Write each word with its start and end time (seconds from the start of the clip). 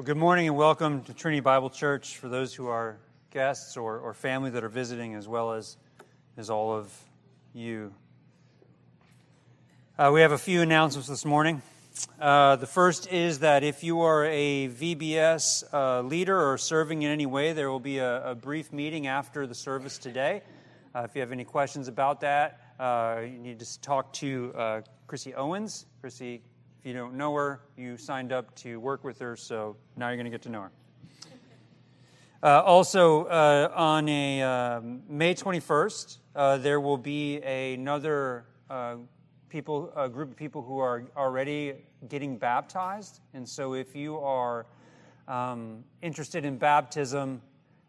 Well, 0.00 0.06
good 0.06 0.16
morning 0.16 0.48
and 0.48 0.56
welcome 0.56 1.02
to 1.02 1.12
Trinity 1.12 1.40
Bible 1.40 1.68
Church 1.68 2.16
for 2.16 2.30
those 2.30 2.54
who 2.54 2.68
are 2.68 2.96
guests 3.30 3.76
or, 3.76 3.98
or 3.98 4.14
family 4.14 4.48
that 4.48 4.64
are 4.64 4.70
visiting, 4.70 5.14
as 5.14 5.28
well 5.28 5.52
as, 5.52 5.76
as 6.38 6.48
all 6.48 6.74
of 6.74 6.90
you. 7.52 7.92
Uh, 9.98 10.10
we 10.10 10.22
have 10.22 10.32
a 10.32 10.38
few 10.38 10.62
announcements 10.62 11.06
this 11.06 11.26
morning. 11.26 11.60
Uh, 12.18 12.56
the 12.56 12.66
first 12.66 13.12
is 13.12 13.40
that 13.40 13.62
if 13.62 13.84
you 13.84 14.00
are 14.00 14.24
a 14.24 14.68
VBS 14.68 15.64
uh, 15.70 16.00
leader 16.00 16.50
or 16.50 16.56
serving 16.56 17.02
in 17.02 17.10
any 17.10 17.26
way, 17.26 17.52
there 17.52 17.70
will 17.70 17.78
be 17.78 17.98
a, 17.98 18.30
a 18.30 18.34
brief 18.34 18.72
meeting 18.72 19.06
after 19.06 19.46
the 19.46 19.54
service 19.54 19.98
today. 19.98 20.40
Uh, 20.94 21.00
if 21.00 21.14
you 21.14 21.20
have 21.20 21.30
any 21.30 21.44
questions 21.44 21.88
about 21.88 22.22
that, 22.22 22.58
uh, 22.80 23.20
you 23.20 23.38
need 23.38 23.58
to 23.58 23.80
talk 23.82 24.14
to 24.14 24.50
uh, 24.56 24.80
Chrissy 25.06 25.34
Owens. 25.34 25.84
Chrissy 26.00 26.40
if 26.80 26.86
you 26.86 26.94
don't 26.94 27.12
know 27.12 27.34
her, 27.34 27.60
you 27.76 27.98
signed 27.98 28.32
up 28.32 28.56
to 28.56 28.80
work 28.80 29.04
with 29.04 29.18
her, 29.18 29.36
so 29.36 29.76
now 29.98 30.08
you're 30.08 30.16
going 30.16 30.24
to 30.24 30.30
get 30.30 30.40
to 30.40 30.48
know 30.48 30.62
her. 30.62 30.72
Uh, 32.42 32.62
also, 32.64 33.24
uh, 33.26 33.70
on 33.74 34.08
a 34.08 34.40
um, 34.40 35.02
May 35.06 35.34
21st, 35.34 36.16
uh, 36.34 36.56
there 36.56 36.80
will 36.80 36.96
be 36.96 37.36
another 37.42 38.46
uh, 38.70 38.96
people, 39.50 39.92
a 39.94 40.08
group 40.08 40.30
of 40.30 40.36
people 40.38 40.62
who 40.62 40.78
are 40.78 41.04
already 41.18 41.74
getting 42.08 42.38
baptized. 42.38 43.20
And 43.34 43.46
so, 43.46 43.74
if 43.74 43.94
you 43.94 44.16
are 44.16 44.64
um, 45.28 45.84
interested 46.00 46.46
in 46.46 46.56
baptism 46.56 47.42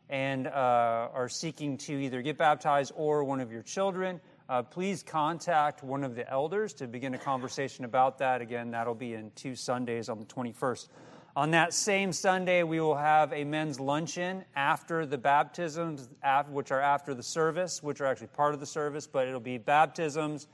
and 0.09 0.47
uh, 0.47 1.07
are 1.13 1.29
seeking 1.29 1.77
to 1.77 1.93
either 1.93 2.21
get 2.21 2.37
baptized 2.37 2.91
or 2.97 3.23
one 3.23 3.39
of 3.39 3.53
your 3.53 3.63
children, 3.63 4.19
uh, 4.51 4.61
please 4.61 5.01
contact 5.01 5.81
one 5.81 6.03
of 6.03 6.13
the 6.13 6.29
elders 6.29 6.73
to 6.73 6.85
begin 6.85 7.13
a 7.13 7.17
conversation 7.17 7.85
about 7.85 8.17
that. 8.17 8.41
Again, 8.41 8.69
that'll 8.69 8.93
be 8.93 9.13
in 9.13 9.31
two 9.33 9.55
Sundays 9.55 10.09
on 10.09 10.19
the 10.19 10.25
21st. 10.25 10.89
On 11.37 11.51
that 11.51 11.73
same 11.73 12.11
Sunday, 12.11 12.63
we 12.63 12.81
will 12.81 12.97
have 12.97 13.31
a 13.31 13.45
men's 13.45 13.79
luncheon 13.79 14.43
after 14.57 15.05
the 15.05 15.17
baptisms, 15.17 16.09
which 16.49 16.69
are 16.69 16.81
after 16.81 17.13
the 17.13 17.23
service, 17.23 17.81
which 17.81 18.01
are 18.01 18.05
actually 18.05 18.27
part 18.27 18.53
of 18.53 18.59
the 18.59 18.65
service, 18.65 19.07
but 19.07 19.25
it'll 19.25 19.39
be 19.39 19.57
baptisms 19.57 20.49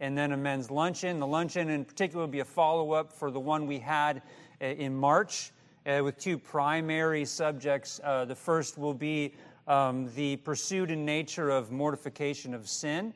and 0.00 0.16
then 0.16 0.32
a 0.32 0.36
men's 0.36 0.70
luncheon. 0.70 1.20
The 1.20 1.26
luncheon, 1.26 1.68
in 1.68 1.84
particular, 1.84 2.22
will 2.22 2.32
be 2.32 2.40
a 2.40 2.46
follow 2.46 2.92
up 2.92 3.12
for 3.12 3.30
the 3.30 3.38
one 3.38 3.66
we 3.66 3.78
had 3.78 4.22
uh, 4.62 4.64
in 4.64 4.96
March 4.96 5.52
uh, 5.84 6.00
with 6.02 6.16
two 6.16 6.38
primary 6.38 7.26
subjects. 7.26 8.00
Uh, 8.02 8.24
the 8.24 8.34
first 8.34 8.78
will 8.78 8.94
be 8.94 9.34
um, 9.68 10.08
the 10.14 10.36
pursuit 10.36 10.90
and 10.90 11.04
nature 11.04 11.50
of 11.50 11.70
mortification 11.70 12.54
of 12.54 12.66
sin. 12.66 13.12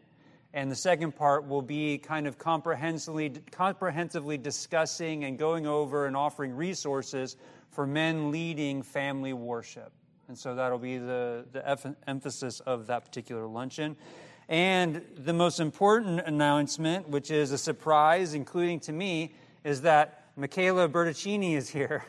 And 0.56 0.70
the 0.70 0.76
second 0.76 1.14
part 1.14 1.46
will 1.46 1.60
be 1.60 1.98
kind 1.98 2.26
of 2.26 2.38
comprehensively, 2.38 3.28
comprehensively 3.50 4.38
discussing 4.38 5.24
and 5.24 5.38
going 5.38 5.66
over 5.66 6.06
and 6.06 6.16
offering 6.16 6.56
resources 6.56 7.36
for 7.72 7.86
men 7.86 8.30
leading 8.30 8.82
family 8.82 9.34
worship. 9.34 9.92
And 10.28 10.38
so 10.38 10.54
that'll 10.54 10.78
be 10.78 10.96
the, 10.96 11.44
the 11.52 11.94
emphasis 12.08 12.60
of 12.60 12.86
that 12.86 13.04
particular 13.04 13.46
luncheon. 13.46 13.96
And 14.48 15.02
the 15.14 15.34
most 15.34 15.60
important 15.60 16.20
announcement, 16.20 17.10
which 17.10 17.30
is 17.30 17.52
a 17.52 17.58
surprise, 17.58 18.32
including 18.32 18.80
to 18.80 18.92
me, 18.94 19.34
is 19.62 19.82
that 19.82 20.24
Michaela 20.36 20.88
Berticini 20.88 21.54
is 21.54 21.68
here. 21.68 22.02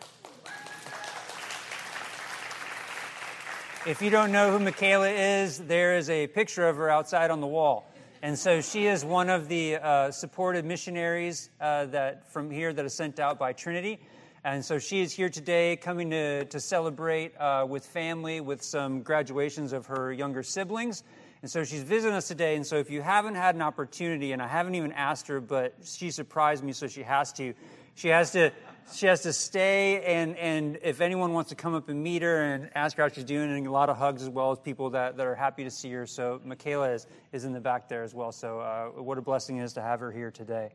If 3.86 4.02
you 4.02 4.10
don't 4.10 4.32
know 4.32 4.52
who 4.52 4.60
Michaela 4.60 5.10
is, 5.10 5.58
there 5.58 5.98
is 5.98 6.10
a 6.10 6.28
picture 6.28 6.70
of 6.70 6.78
her 6.78 6.90
outside 6.90 7.30
on 7.30 7.42
the 7.42 7.48
wall. 7.48 7.92
And 8.24 8.38
so 8.38 8.62
she 8.62 8.88
is 8.88 9.06
one 9.06 9.30
of 9.30 9.48
the 9.48 9.76
uh, 9.76 10.12
supported 10.12 10.66
missionaries 10.66 11.52
uh, 11.62 11.86
that 11.88 12.32
from 12.32 12.50
here 12.50 12.74
that 12.74 12.84
is 12.84 12.94
sent 12.94 13.20
out 13.20 13.38
by 13.38 13.54
Trinity. 13.54 14.00
And 14.44 14.66
so 14.66 14.80
she 14.80 15.02
is 15.02 15.14
here 15.14 15.30
today 15.30 15.76
coming 15.76 16.10
to, 16.10 16.46
to 16.46 16.60
celebrate 16.60 17.40
uh, 17.40 17.68
with 17.70 17.86
family 17.86 18.42
with 18.42 18.64
some 18.64 19.02
graduations 19.02 19.72
of 19.72 19.86
her 19.86 20.12
younger 20.12 20.42
siblings. 20.42 21.04
And 21.44 21.52
so 21.52 21.64
she's 21.64 21.84
visiting 21.84 22.16
us 22.16 22.28
today. 22.28 22.56
And 22.56 22.66
so 22.66 22.78
if 22.78 22.90
you 22.90 23.04
haven't 23.04 23.36
had 23.36 23.54
an 23.54 23.62
opportunity, 23.62 24.32
and 24.32 24.42
I 24.42 24.48
haven't 24.48 24.74
even 24.74 24.94
asked 24.94 25.28
her, 25.28 25.40
but 25.40 25.76
she 25.84 26.10
surprised 26.10 26.64
me, 26.64 26.74
so 26.74 26.88
she 26.88 27.04
has 27.04 27.32
to, 27.34 27.54
she 27.94 28.08
has 28.08 28.32
to 28.32 28.52
she 28.94 29.06
has 29.08 29.22
to 29.22 29.34
stay 29.34 30.02
and, 30.04 30.38
and 30.38 30.80
if 30.82 31.02
anyone 31.02 31.34
wants 31.34 31.50
to 31.50 31.56
come 31.56 31.76
up 31.76 31.90
and 31.90 32.02
meet 32.02 32.22
her 32.22 32.42
and 32.42 32.70
ask 32.74 32.96
her 32.98 33.04
how 33.04 33.10
she's 33.10 33.24
doing 33.24 33.52
and 33.52 33.68
a 33.68 33.72
lot 33.72 33.90
of 33.90 33.98
hugs 33.98 34.22
as 34.22 34.30
well 34.30 34.52
as 34.52 34.60
people 34.60 34.92
that, 34.92 35.18
that 35.18 35.28
are 35.28 35.36
happy 35.36 35.64
to 35.64 35.72
see 35.72 35.92
her. 35.92 36.06
So 36.06 36.42
michaela 36.46 36.92
is, 36.92 37.08
is 37.32 37.44
in 37.44 37.54
the 37.54 37.60
back 37.60 37.90
there 37.90 38.04
as 38.04 38.14
well. 38.14 38.32
So 38.32 38.60
uh, 38.60 39.02
what 39.02 39.18
a 39.18 39.22
blessing 39.22 39.58
it 39.58 39.64
is 39.64 39.74
to 39.74 39.82
have 39.82 40.00
her 40.00 40.12
here 40.12 40.32
today. 40.32 40.74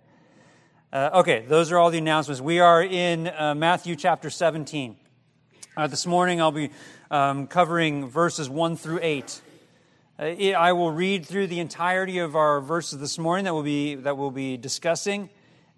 Uh, 0.92 1.10
okay 1.14 1.44
those 1.48 1.72
are 1.72 1.78
all 1.78 1.90
the 1.90 1.98
announcements. 1.98 2.40
We 2.40 2.60
are 2.60 2.82
in 2.82 3.28
uh, 3.28 3.54
matthew 3.54 3.96
chapter 3.96 4.28
17 4.28 4.96
uh, 5.76 5.86
this 5.86 6.06
morning 6.06 6.38
i'll 6.40 6.52
be 6.52 6.70
um, 7.10 7.46
covering 7.46 8.08
verses 8.08 8.50
1 8.50 8.76
through 8.76 8.98
8 9.00 9.40
uh, 10.18 10.22
i 10.22 10.72
will 10.72 10.92
read 10.92 11.24
through 11.24 11.46
the 11.46 11.60
entirety 11.60 12.18
of 12.18 12.36
our 12.36 12.60
verses 12.60 13.00
this 13.00 13.18
morning 13.18 13.46
that 13.46 13.54
we'll 13.54 13.62
be, 13.62 13.94
that 13.94 14.18
we'll 14.18 14.30
be 14.30 14.58
discussing 14.58 15.30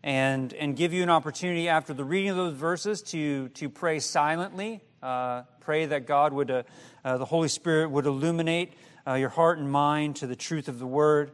and, 0.04 0.52
and 0.52 0.76
give 0.76 0.92
you 0.92 1.02
an 1.02 1.08
opportunity 1.08 1.66
after 1.66 1.94
the 1.94 2.04
reading 2.04 2.28
of 2.28 2.36
those 2.36 2.54
verses 2.54 3.00
to, 3.00 3.48
to 3.48 3.70
pray 3.70 3.98
silently. 3.98 4.82
Uh, 5.02 5.44
pray 5.60 5.86
that 5.86 6.06
God 6.06 6.34
would, 6.34 6.50
uh, 6.50 6.62
uh, 7.02 7.16
the 7.16 7.24
Holy 7.24 7.48
Spirit 7.48 7.90
would 7.90 8.04
illuminate 8.04 8.74
uh, 9.06 9.14
your 9.14 9.30
heart 9.30 9.58
and 9.58 9.72
mind 9.72 10.16
to 10.16 10.26
the 10.26 10.36
truth 10.36 10.68
of 10.68 10.78
the 10.78 10.86
Word. 10.86 11.30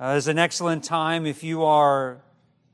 Uh, 0.00 0.14
it's 0.16 0.26
an 0.26 0.38
excellent 0.38 0.84
time 0.84 1.26
if 1.26 1.44
you 1.44 1.64
are 1.64 2.22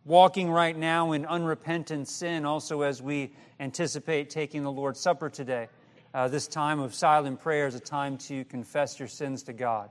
walking 0.04 0.50
right 0.50 0.76
now 0.76 1.10
in 1.10 1.26
unrepentant 1.26 2.08
sin, 2.08 2.44
also 2.44 2.82
as 2.82 3.02
we 3.02 3.32
anticipate 3.58 4.30
taking 4.30 4.62
the 4.62 4.70
Lord's 4.70 5.00
Supper 5.00 5.28
today. 5.28 5.66
Uh, 6.14 6.28
this 6.28 6.46
time 6.46 6.78
of 6.78 6.94
silent 6.94 7.40
prayer 7.40 7.66
is 7.66 7.74
a 7.74 7.80
time 7.80 8.18
to 8.18 8.44
confess 8.44 9.00
your 9.00 9.08
sins 9.08 9.42
to 9.42 9.52
God, 9.52 9.90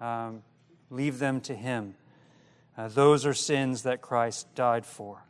um, 0.00 0.42
leave 0.88 1.18
them 1.18 1.42
to 1.42 1.54
Him. 1.54 1.94
Uh, 2.76 2.88
those 2.88 3.24
are 3.24 3.32
sins 3.32 3.84
that 3.84 4.02
Christ 4.02 4.54
died 4.54 4.84
for. 4.84 5.24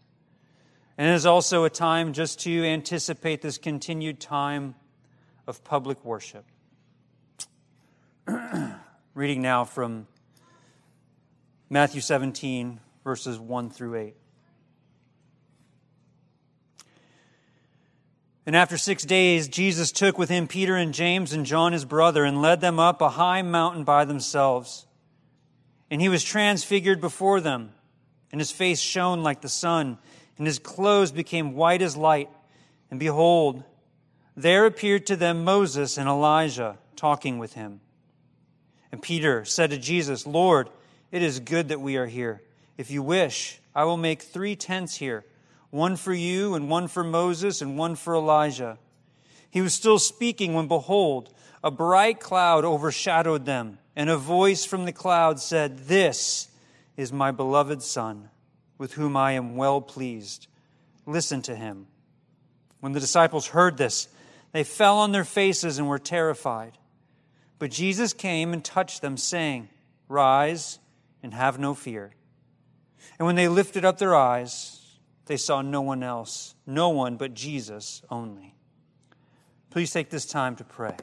And 0.99 1.09
it 1.09 1.15
is 1.15 1.27
also 1.27 1.65
a 1.65 1.71
time 1.71 2.13
just 2.13 2.41
to 2.41 2.65
anticipate 2.65 3.41
this 3.43 3.59
continued 3.59 4.19
time 4.19 4.75
of 5.47 5.63
public 5.63 6.05
worship. 6.05 6.45
Reading 9.15 9.43
now 9.43 9.65
from 9.65 10.09
Matthew 11.71 12.01
17, 12.01 12.81
verses 13.05 13.39
1 13.39 13.71
through 13.71 13.95
8. 13.95 14.17
And 18.47 18.57
after 18.57 18.79
six 18.79 19.05
days, 19.05 19.49
Jesus 19.49 19.91
took 19.91 20.19
with 20.19 20.29
him 20.29 20.47
Peter 20.47 20.77
and 20.77 20.95
James 20.95 21.33
and 21.33 21.45
John 21.45 21.73
his 21.73 21.85
brother 21.85 22.25
and 22.25 22.41
led 22.41 22.61
them 22.61 22.79
up 22.79 23.01
a 23.01 23.11
high 23.11 23.43
mountain 23.43 23.83
by 23.83 24.05
themselves. 24.05 24.86
And 25.91 26.01
he 26.01 26.09
was 26.09 26.25
transfigured 26.25 27.01
before 27.01 27.41
them, 27.41 27.73
and 28.33 28.41
his 28.41 28.51
face 28.51 28.81
shone 28.81 29.23
like 29.23 29.41
the 29.41 29.49
sun, 29.49 29.99
and 30.37 30.47
his 30.47 30.59
clothes 30.59 31.13
became 31.13 31.55
white 31.55 31.83
as 31.83 31.97
light. 31.97 32.29
And 32.91 33.01
behold, 33.01 33.63
there 34.37 34.67
appeared 34.67 35.07
to 35.07 35.17
them 35.17 35.45
Moses 35.45 35.97
and 35.97 36.09
Elijah 36.09 36.79
talking 36.97 37.39
with 37.39 37.55
him. 37.55 37.81
And 38.91 39.01
Peter 39.01 39.45
said 39.45 39.71
to 39.71 39.79
Jesus, 39.79 40.27
Lord, 40.27 40.69
it 41.11 41.23
is 41.23 41.41
good 41.41 41.69
that 41.69 41.81
we 41.81 41.97
are 41.97 42.07
here. 42.07 42.43
If 42.77 42.91
you 42.91 43.03
wish, 43.03 43.61
I 43.75 43.85
will 43.85 43.97
make 43.97 44.23
three 44.23 44.57
tents 44.57 44.97
here 44.97 45.25
one 45.71 45.97
for 45.97 46.15
you, 46.15 46.55
and 46.55 46.71
one 46.71 46.89
for 46.89 47.05
Moses, 47.05 47.61
and 47.61 47.77
one 47.77 47.97
for 47.97 48.15
Elijah. 48.15 48.79
He 49.51 49.61
was 49.61 49.75
still 49.75 49.99
speaking 49.99 50.55
when, 50.55 50.69
behold, 50.69 51.33
a 51.63 51.71
bright 51.71 52.21
cloud 52.21 52.65
overshadowed 52.65 53.45
them 53.45 53.79
and 53.97 54.11
a 54.11 54.17
voice 54.17 54.65
from 54.67 54.85
the 54.85 54.93
cloud 54.93 55.41
said, 55.41 55.79
This 55.79 56.49
is 56.97 57.13
my 57.13 57.31
beloved 57.31 57.83
Son, 57.83 58.29
with 58.77 58.93
whom 58.93 59.17
I 59.17 59.33
am 59.33 59.57
well 59.57 59.81
pleased. 59.81 60.47
Listen 61.07 61.41
to 61.43 61.57
him. 61.57 61.87
When 62.81 62.93
the 62.93 63.01
disciples 63.01 63.49
heard 63.49 63.79
this, 63.79 64.09
they 64.53 64.65
fell 64.65 64.99
on 64.99 65.13
their 65.13 65.25
faces 65.25 65.79
and 65.79 65.89
were 65.89 65.99
terrified. 65.99 66.79
But 67.59 67.71
Jesus 67.71 68.13
came 68.13 68.53
and 68.53 68.63
touched 68.63 69.01
them, 69.01 69.17
saying, 69.17 69.71
Rise 70.09 70.79
and 71.23 71.33
have 71.33 71.59
no 71.59 71.75
fear. 71.75 72.13
And 73.19 73.27
when 73.27 73.35
they 73.35 73.49
lifted 73.49 73.85
up 73.85 73.99
their 73.99 74.15
eyes, 74.15 74.99
they 75.25 75.39
saw 75.39 75.63
no 75.63 75.81
one 75.81 76.03
else, 76.03 76.55
no 76.67 76.91
one 76.91 77.17
but 77.17 77.35
Jesus 77.35 78.03
only. 78.11 78.55
Please 79.71 79.91
take 79.91 80.11
this 80.11 80.27
time 80.27 80.55
to 80.57 80.65
pray. 80.65 80.97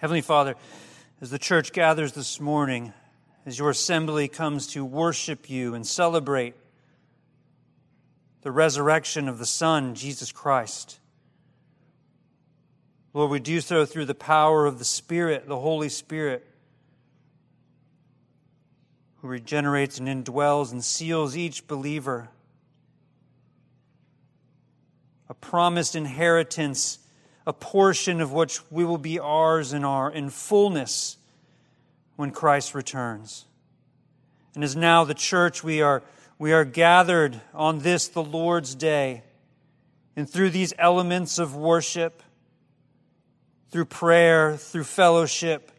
Heavenly 0.00 0.22
Father, 0.22 0.54
as 1.20 1.28
the 1.28 1.38
church 1.38 1.74
gathers 1.74 2.12
this 2.12 2.40
morning, 2.40 2.94
as 3.44 3.58
your 3.58 3.68
assembly 3.68 4.28
comes 4.28 4.68
to 4.68 4.82
worship 4.82 5.50
you 5.50 5.74
and 5.74 5.86
celebrate 5.86 6.54
the 8.40 8.50
resurrection 8.50 9.28
of 9.28 9.38
the 9.38 9.44
Son, 9.44 9.94
Jesus 9.94 10.32
Christ, 10.32 10.98
Lord, 13.12 13.30
we 13.30 13.40
do 13.40 13.60
so 13.60 13.84
through 13.84 14.06
the 14.06 14.14
power 14.14 14.64
of 14.64 14.78
the 14.78 14.86
Spirit, 14.86 15.46
the 15.46 15.60
Holy 15.60 15.90
Spirit, 15.90 16.46
who 19.16 19.28
regenerates 19.28 19.98
and 19.98 20.08
indwells 20.08 20.72
and 20.72 20.82
seals 20.82 21.36
each 21.36 21.66
believer. 21.66 22.30
A 25.28 25.34
promised 25.34 25.94
inheritance 25.94 27.00
a 27.50 27.52
portion 27.52 28.20
of 28.20 28.30
which 28.30 28.60
we 28.70 28.84
will 28.84 28.96
be 28.96 29.18
ours 29.18 29.72
in 29.72 29.84
our 29.84 30.08
in 30.08 30.30
fullness 30.30 31.16
when 32.14 32.30
Christ 32.30 32.76
returns. 32.76 33.44
And 34.54 34.62
as 34.62 34.76
now 34.76 35.02
the 35.02 35.14
church 35.14 35.64
we 35.64 35.82
are 35.82 36.04
we 36.38 36.52
are 36.52 36.64
gathered 36.64 37.40
on 37.52 37.80
this 37.80 38.06
the 38.06 38.22
Lord's 38.22 38.76
day 38.76 39.24
and 40.14 40.30
through 40.30 40.50
these 40.50 40.72
elements 40.78 41.40
of 41.40 41.56
worship 41.56 42.22
through 43.72 43.86
prayer, 43.86 44.56
through 44.56 44.84
fellowship, 44.84 45.72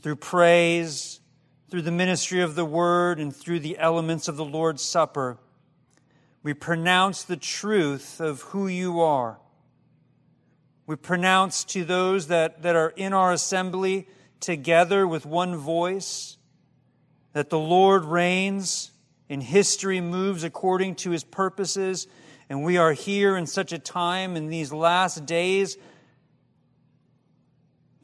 through 0.00 0.16
praise, 0.16 1.20
through 1.68 1.82
the 1.82 1.92
ministry 1.92 2.40
of 2.40 2.54
the 2.54 2.64
word 2.64 3.20
and 3.20 3.36
through 3.36 3.60
the 3.60 3.76
elements 3.76 4.26
of 4.26 4.38
the 4.38 4.44
Lord's 4.44 4.80
supper 4.80 5.36
we 6.42 6.54
pronounce 6.54 7.22
the 7.22 7.36
truth 7.36 8.22
of 8.22 8.40
who 8.40 8.68
you 8.68 9.00
are 9.00 9.38
we 10.86 10.96
pronounce 10.96 11.64
to 11.64 11.84
those 11.84 12.26
that, 12.28 12.62
that 12.62 12.76
are 12.76 12.90
in 12.96 13.12
our 13.12 13.32
assembly 13.32 14.08
together 14.40 15.06
with 15.06 15.26
one 15.26 15.56
voice 15.56 16.36
that 17.32 17.50
the 17.50 17.58
Lord 17.58 18.04
reigns 18.04 18.90
and 19.28 19.42
history 19.42 20.00
moves 20.00 20.42
according 20.42 20.96
to 20.96 21.10
his 21.10 21.22
purposes. 21.22 22.08
And 22.48 22.64
we 22.64 22.76
are 22.76 22.92
here 22.92 23.36
in 23.36 23.46
such 23.46 23.72
a 23.72 23.78
time 23.78 24.36
in 24.36 24.48
these 24.48 24.72
last 24.72 25.26
days 25.26 25.76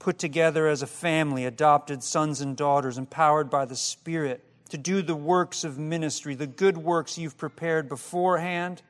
put 0.06 0.20
together 0.20 0.68
as 0.68 0.82
a 0.82 0.86
family, 0.86 1.44
adopted 1.44 2.00
sons 2.00 2.40
and 2.40 2.56
daughters, 2.56 2.96
empowered 2.96 3.50
by 3.50 3.64
the 3.64 3.74
Spirit 3.74 4.40
to 4.68 4.78
do 4.78 5.02
the 5.02 5.16
works 5.16 5.64
of 5.64 5.80
ministry, 5.80 6.36
the 6.36 6.46
good 6.46 6.78
works 6.78 7.18
you've 7.18 7.36
prepared 7.36 7.88
beforehand, 7.88 8.82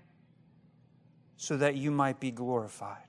so 1.38 1.56
that 1.56 1.74
you 1.74 1.90
might 1.90 2.20
be 2.20 2.30
glorified. 2.30 3.05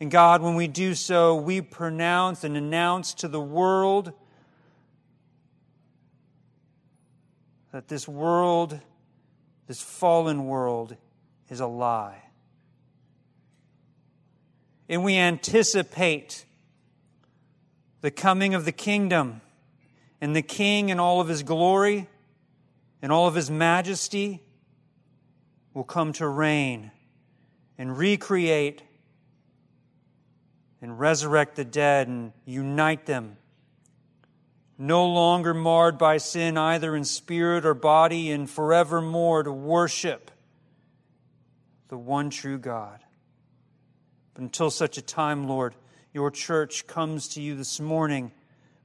And 0.00 0.10
God, 0.10 0.40
when 0.40 0.54
we 0.54 0.66
do 0.66 0.94
so, 0.94 1.36
we 1.36 1.60
pronounce 1.60 2.42
and 2.42 2.56
announce 2.56 3.12
to 3.14 3.28
the 3.28 3.40
world 3.40 4.12
that 7.70 7.88
this 7.88 8.08
world, 8.08 8.80
this 9.66 9.82
fallen 9.82 10.46
world, 10.46 10.96
is 11.50 11.60
a 11.60 11.66
lie. 11.66 12.22
And 14.88 15.04
we 15.04 15.16
anticipate 15.16 16.46
the 18.00 18.10
coming 18.10 18.54
of 18.54 18.64
the 18.64 18.72
kingdom 18.72 19.42
and 20.20 20.34
the 20.34 20.42
king 20.42 20.88
in 20.88 20.98
all 20.98 21.20
of 21.20 21.28
his 21.28 21.42
glory 21.42 22.08
and 23.02 23.12
all 23.12 23.28
of 23.28 23.34
his 23.34 23.50
majesty 23.50 24.42
will 25.74 25.84
come 25.84 26.12
to 26.14 26.26
reign 26.26 26.90
and 27.78 27.96
recreate 27.96 28.82
and 30.82 30.98
resurrect 30.98 31.56
the 31.56 31.64
dead 31.64 32.08
and 32.08 32.32
unite 32.44 33.06
them. 33.06 33.36
No 34.78 35.06
longer 35.06 35.52
marred 35.52 35.98
by 35.98 36.16
sin, 36.16 36.56
either 36.56 36.96
in 36.96 37.04
spirit 37.04 37.66
or 37.66 37.74
body, 37.74 38.30
and 38.30 38.48
forevermore 38.48 39.42
to 39.42 39.52
worship 39.52 40.30
the 41.88 41.98
one 41.98 42.30
true 42.30 42.56
God. 42.56 43.00
But 44.32 44.42
until 44.42 44.70
such 44.70 44.96
a 44.96 45.02
time, 45.02 45.48
Lord, 45.48 45.74
your 46.14 46.30
church 46.30 46.86
comes 46.86 47.28
to 47.28 47.42
you 47.42 47.56
this 47.56 47.78
morning 47.78 48.32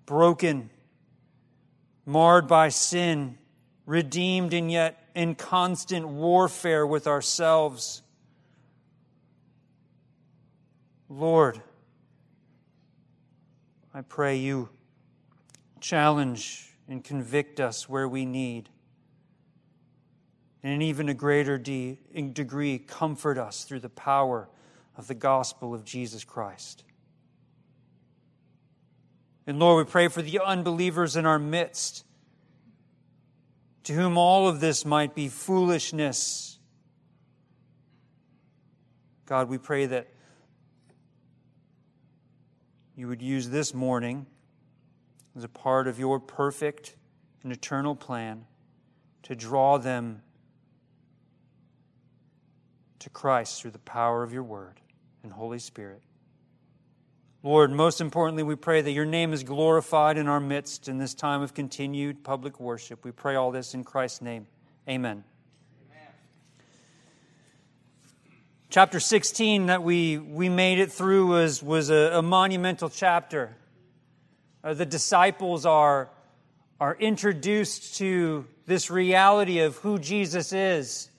broken, 0.05 0.69
marred 2.05 2.47
by 2.47 2.69
sin, 2.69 3.37
redeemed, 3.85 4.53
and 4.53 4.69
yet 4.69 5.01
in 5.15 5.35
constant 5.35 6.07
warfare 6.07 6.85
with 6.85 7.07
ourselves. 7.07 8.01
Lord, 11.07 11.61
I 13.95 14.01
pray 14.01 14.35
you 14.35 14.67
challenge 15.79 16.75
and 16.89 17.01
convict 17.01 17.61
us 17.61 17.87
where 17.87 18.09
we 18.09 18.25
need. 18.25 18.67
And 20.61 20.73
in 20.73 20.81
even 20.81 21.07
a 21.07 21.13
greater 21.13 21.57
de- 21.57 21.97
degree, 22.33 22.77
comfort 22.77 23.37
us 23.37 23.63
through 23.63 23.79
the 23.79 23.89
power 23.89 24.49
of 24.97 25.07
the 25.07 25.13
gospel 25.13 25.73
of 25.73 25.85
Jesus 25.85 26.25
Christ. 26.25 26.83
And 29.47 29.59
Lord, 29.59 29.85
we 29.85 29.89
pray 29.89 30.09
for 30.09 30.21
the 30.21 30.41
unbelievers 30.43 31.15
in 31.15 31.25
our 31.25 31.39
midst, 31.39 32.03
to 33.83 33.93
whom 33.93 34.17
all 34.17 34.49
of 34.49 34.59
this 34.59 34.83
might 34.83 35.15
be 35.15 35.29
foolishness. 35.29 36.59
God, 39.25 39.47
we 39.47 39.57
pray 39.57 39.85
that 39.85 40.09
you 42.95 43.07
would 43.07 43.21
use 43.21 43.49
this 43.49 43.73
morning 43.73 44.25
as 45.35 45.43
a 45.43 45.49
part 45.49 45.87
of 45.87 45.99
your 45.99 46.19
perfect 46.19 46.95
and 47.43 47.51
eternal 47.51 47.95
plan 47.95 48.45
to 49.23 49.35
draw 49.35 49.77
them 49.77 50.21
to 52.99 53.09
Christ 53.09 53.61
through 53.61 53.71
the 53.71 53.79
power 53.79 54.23
of 54.23 54.31
your 54.31 54.43
word 54.43 54.79
and 55.23 55.31
Holy 55.31 55.59
Spirit. 55.59 56.01
Lord, 57.43 57.71
most 57.71 58.01
importantly, 58.01 58.41
we 58.41 58.55
pray 58.55 58.81
that 58.81 58.91
your 58.91 59.05
name 59.05 59.31
is 59.31 59.43
glorified 59.43 60.17
in 60.17 60.27
our 60.27 60.39
midst 60.39 60.87
in 60.87 60.97
this 60.97 61.13
time 61.13 61.43
of 61.43 61.53
continued 61.53 62.23
public 62.23 62.59
worship. 62.59 63.05
We 63.05 63.11
pray 63.11 63.35
all 63.35 63.51
this 63.51 63.75
in 63.75 63.83
Christ's 63.83 64.21
name. 64.21 64.47
Amen. 64.89 65.23
Chapter 68.75 68.99
16 68.99 69.67
that 69.67 69.83
we, 69.83 70.17
we 70.17 70.49
made 70.49 70.79
it 70.79 70.91
through 70.91 71.27
was, 71.27 71.63
was 71.63 71.89
a, 71.89 72.17
a 72.17 72.21
monumental 72.21 72.89
chapter. 72.89 73.55
Uh, 74.61 74.73
the 74.73 74.85
disciples 74.85 75.65
are, 75.65 76.09
are 76.77 76.93
introduced 76.93 77.95
to 77.99 78.45
this 78.65 78.91
reality 78.91 79.59
of 79.59 79.77
who 79.77 79.97
Jesus 79.97 80.51
is. 80.51 81.09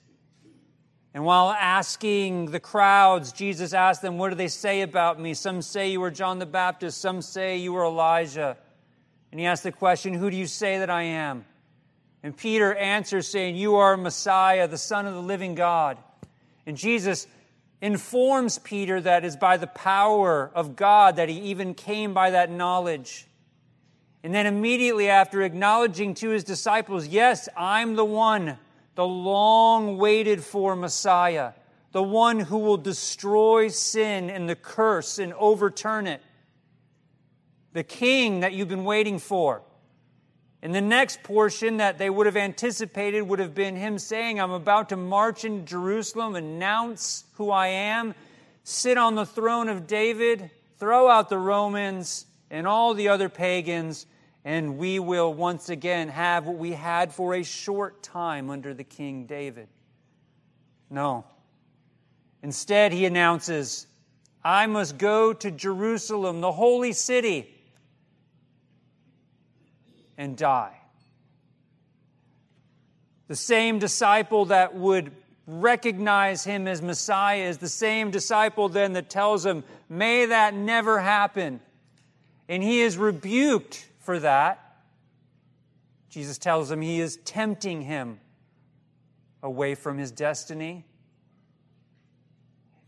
And 1.15 1.25
while 1.25 1.49
asking 1.49 2.51
the 2.51 2.59
crowds, 2.59 3.31
Jesus 3.31 3.73
asked 3.73 4.03
them, 4.03 4.19
What 4.19 4.29
do 4.29 4.35
they 4.35 4.49
say 4.49 4.81
about 4.81 5.19
me? 5.19 5.33
Some 5.33 5.63
say 5.63 5.89
you 5.89 6.03
are 6.03 6.11
John 6.11 6.37
the 6.37 6.45
Baptist, 6.45 7.01
some 7.01 7.23
say 7.23 7.57
you 7.57 7.75
are 7.77 7.85
Elijah. 7.85 8.55
And 9.31 9.39
he 9.39 9.47
asked 9.47 9.63
the 9.63 9.71
question, 9.71 10.13
Who 10.13 10.29
do 10.29 10.37
you 10.37 10.45
say 10.45 10.77
that 10.77 10.91
I 10.91 11.01
am? 11.01 11.43
And 12.21 12.37
Peter 12.37 12.75
answers, 12.75 13.27
saying, 13.27 13.55
You 13.55 13.77
are 13.77 13.97
Messiah, 13.97 14.67
the 14.67 14.77
Son 14.77 15.07
of 15.07 15.15
the 15.15 15.23
living 15.23 15.55
God. 15.55 15.97
And 16.67 16.77
Jesus 16.77 17.25
informs 17.81 18.57
Peter 18.59 18.99
that 19.01 19.23
it's 19.23 19.35
by 19.35 19.57
the 19.57 19.67
power 19.67 20.51
of 20.55 20.75
God 20.75 21.17
that 21.17 21.29
he 21.29 21.39
even 21.41 21.73
came 21.73 22.13
by 22.13 22.31
that 22.31 22.51
knowledge. 22.51 23.27
And 24.23 24.33
then 24.33 24.45
immediately 24.45 25.09
after 25.09 25.43
acknowledging 25.43 26.13
to 26.15 26.29
his 26.29 26.43
disciples, 26.43 27.07
Yes, 27.07 27.47
I'm 27.55 27.95
the 27.95 28.05
one, 28.05 28.57
the 28.95 29.05
long 29.05 29.97
waited 29.97 30.43
for 30.43 30.75
Messiah, 30.75 31.53
the 31.91 32.03
one 32.03 32.39
who 32.39 32.57
will 32.57 32.77
destroy 32.77 33.67
sin 33.67 34.29
and 34.29 34.49
the 34.49 34.55
curse 34.55 35.19
and 35.19 35.33
overturn 35.33 36.07
it, 36.07 36.21
the 37.73 37.83
king 37.83 38.39
that 38.39 38.53
you've 38.53 38.67
been 38.67 38.85
waiting 38.85 39.19
for. 39.19 39.61
And 40.61 40.73
the 40.73 40.81
next 40.81 41.21
portion 41.21 41.77
that 41.77 41.97
they 41.97 42.09
would 42.09 42.25
have 42.25 42.37
anticipated 42.37 43.21
would 43.21 43.39
have 43.39 43.53
been 43.53 43.75
him 43.75 43.99
saying, 43.99 44.39
I'm 44.39 44.51
about 44.51 44.89
to 44.89 44.97
march 44.97 45.45
into 45.45 45.63
Jerusalem, 45.65 46.35
announce 46.35 47.25
who 47.33 47.51
I 47.51 47.67
am, 47.67 48.15
sit 48.63 48.97
on 48.97 49.15
the 49.15 49.25
throne 49.25 49.69
of 49.69 49.85
David, 49.85 50.49
throw 50.79 51.09
out 51.09 51.29
the 51.29 51.37
Romans 51.37 52.25
and 52.49 52.65
all 52.67 52.93
the 52.95 53.09
other 53.09 53.29
pagans, 53.29 54.07
and 54.43 54.77
we 54.77 54.97
will 54.97 55.33
once 55.33 55.69
again 55.69 56.07
have 56.09 56.45
what 56.45 56.57
we 56.57 56.71
had 56.71 57.13
for 57.13 57.35
a 57.35 57.43
short 57.43 58.01
time 58.01 58.49
under 58.49 58.73
the 58.73 58.83
King 58.83 59.25
David. 59.25 59.67
No. 60.89 61.25
Instead, 62.41 62.93
he 62.93 63.05
announces, 63.05 63.85
I 64.43 64.65
must 64.65 64.97
go 64.97 65.33
to 65.33 65.51
Jerusalem, 65.51 66.41
the 66.41 66.51
holy 66.51 66.93
city 66.93 67.53
and 70.17 70.35
die. 70.35 70.77
The 73.27 73.35
same 73.35 73.79
disciple 73.79 74.45
that 74.45 74.75
would 74.75 75.11
recognize 75.45 76.43
him 76.43 76.67
as 76.67 76.81
Messiah 76.81 77.43
is 77.43 77.57
the 77.57 77.69
same 77.69 78.11
disciple 78.11 78.69
then 78.69 78.93
that 78.93 79.09
tells 79.09 79.45
him, 79.45 79.63
May 79.89 80.25
that 80.25 80.53
never 80.53 80.99
happen. 80.99 81.61
And 82.49 82.63
he 82.63 82.81
is 82.81 82.97
rebuked 82.97 83.87
for 83.99 84.19
that. 84.19 84.63
Jesus 86.09 86.37
tells 86.37 86.71
him 86.71 86.81
he 86.81 86.99
is 86.99 87.17
tempting 87.17 87.81
him 87.81 88.19
away 89.43 89.75
from 89.75 89.97
his 89.97 90.11
destiny. 90.11 90.85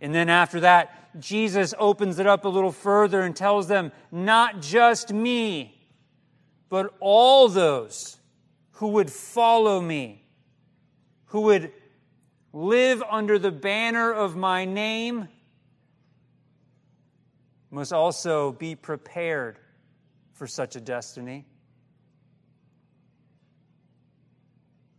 And 0.01 0.15
then 0.15 0.29
after 0.29 0.62
that, 0.62 1.19
Jesus 1.19 1.74
opens 1.77 2.19
it 2.19 2.27
up 2.27 2.45
a 2.45 2.50
little 2.50 2.71
further 2.71 3.21
and 3.21 3.36
tells 3.36 3.67
them, 3.67 3.91
Not 4.12 4.62
just 4.62 5.12
me, 5.12 5.78
but 6.69 6.95
all 6.99 7.49
those 7.49 8.17
who 8.73 8.89
would 8.89 9.11
follow 9.11 9.81
me, 9.81 10.23
who 11.25 11.41
would 11.41 11.71
live 12.53 13.03
under 13.09 13.38
the 13.38 13.51
banner 13.51 14.11
of 14.11 14.35
my 14.35 14.65
name, 14.65 15.27
must 17.71 17.93
also 17.93 18.51
be 18.53 18.75
prepared 18.75 19.59
for 20.33 20.47
such 20.47 20.75
a 20.75 20.81
destiny. 20.81 21.45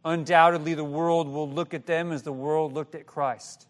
Undoubtedly, 0.05 0.75
the 0.75 0.85
world 0.85 1.29
will 1.29 1.50
look 1.50 1.75
at 1.75 1.87
them 1.87 2.12
as 2.12 2.23
the 2.23 2.33
world 2.33 2.73
looked 2.73 2.95
at 2.95 3.07
Christ. 3.07 3.67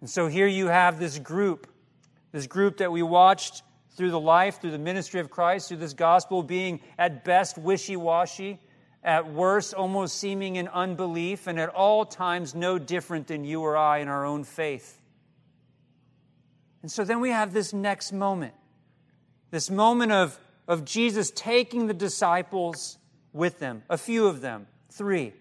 And 0.00 0.08
so 0.08 0.26
here 0.26 0.46
you 0.46 0.68
have 0.68 0.98
this 0.98 1.18
group, 1.18 1.66
this 2.32 2.46
group 2.46 2.78
that 2.78 2.92
we 2.92 3.02
watched 3.02 3.62
through 3.94 4.10
the 4.10 4.20
life, 4.20 4.60
through 4.60 4.72
the 4.72 4.78
ministry 4.78 5.20
of 5.20 5.30
Christ, 5.30 5.68
through 5.68 5.78
this 5.78 5.94
gospel 5.94 6.42
being 6.42 6.80
at 6.98 7.24
best 7.24 7.56
wishy 7.56 7.96
washy, 7.96 8.58
at 9.02 9.32
worst 9.32 9.74
almost 9.74 10.16
seeming 10.18 10.56
in 10.56 10.68
unbelief, 10.68 11.46
and 11.46 11.60
at 11.60 11.68
all 11.68 12.04
times 12.04 12.54
no 12.54 12.78
different 12.78 13.28
than 13.28 13.44
you 13.44 13.60
or 13.60 13.76
I 13.76 13.98
in 13.98 14.08
our 14.08 14.24
own 14.24 14.44
faith. 14.44 15.00
And 16.82 16.90
so 16.90 17.04
then 17.04 17.20
we 17.20 17.30
have 17.30 17.52
this 17.52 17.72
next 17.72 18.12
moment, 18.12 18.54
this 19.50 19.70
moment 19.70 20.12
of, 20.12 20.38
of 20.66 20.84
Jesus 20.84 21.30
taking 21.34 21.86
the 21.86 21.94
disciples 21.94 22.98
with 23.32 23.58
them, 23.58 23.82
a 23.88 23.96
few 23.96 24.26
of 24.26 24.40
them, 24.40 24.66
three. 24.90 25.32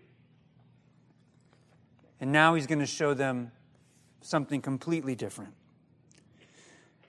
And 2.21 2.31
now 2.31 2.53
he's 2.53 2.67
going 2.67 2.79
to 2.79 2.85
show 2.85 3.13
them 3.13 3.51
something 4.21 4.61
completely 4.61 5.15
different. 5.15 5.53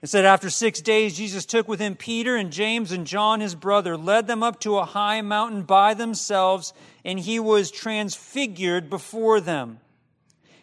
It 0.01 0.09
said, 0.09 0.25
After 0.25 0.49
six 0.49 0.81
days, 0.81 1.17
Jesus 1.17 1.45
took 1.45 1.67
with 1.67 1.79
him 1.79 1.95
Peter 1.95 2.35
and 2.35 2.51
James 2.51 2.91
and 2.91 3.07
John, 3.07 3.39
his 3.39 3.55
brother, 3.55 3.97
led 3.97 4.27
them 4.27 4.43
up 4.43 4.59
to 4.61 4.77
a 4.77 4.85
high 4.85 5.21
mountain 5.21 5.63
by 5.63 5.93
themselves, 5.93 6.73
and 7.03 7.19
he 7.19 7.39
was 7.39 7.71
transfigured 7.71 8.89
before 8.89 9.39
them. 9.39 9.79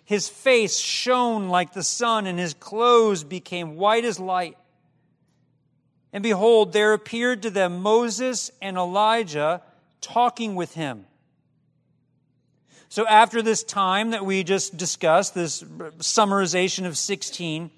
His 0.05 0.29
face 0.29 0.79
shone 0.79 1.49
like 1.49 1.73
the 1.73 1.83
sun, 1.83 2.27
and 2.27 2.39
his 2.39 2.55
clothes 2.55 3.25
became 3.25 3.77
white 3.77 4.05
as 4.05 4.21
light. 4.21 4.57
And 6.13 6.23
behold, 6.23 6.73
there 6.73 6.93
appeared 6.93 7.43
to 7.43 7.51
them 7.51 7.81
Moses 7.81 8.51
and 8.61 8.77
Elijah 8.77 9.63
talking 10.01 10.55
with 10.55 10.75
him. 10.75 11.07
So, 12.91 13.07
after 13.07 13.41
this 13.41 13.65
time 13.65 14.11
that 14.11 14.27
we 14.27 14.45
just 14.45 14.77
discussed, 14.77 15.35
this 15.35 15.63
summarization 15.63 16.85
of 16.85 16.99
16, 16.99 17.71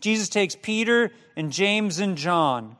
Jesus 0.00 0.28
takes 0.28 0.54
Peter 0.54 1.10
and 1.36 1.52
James 1.52 1.98
and 1.98 2.16
John, 2.16 2.76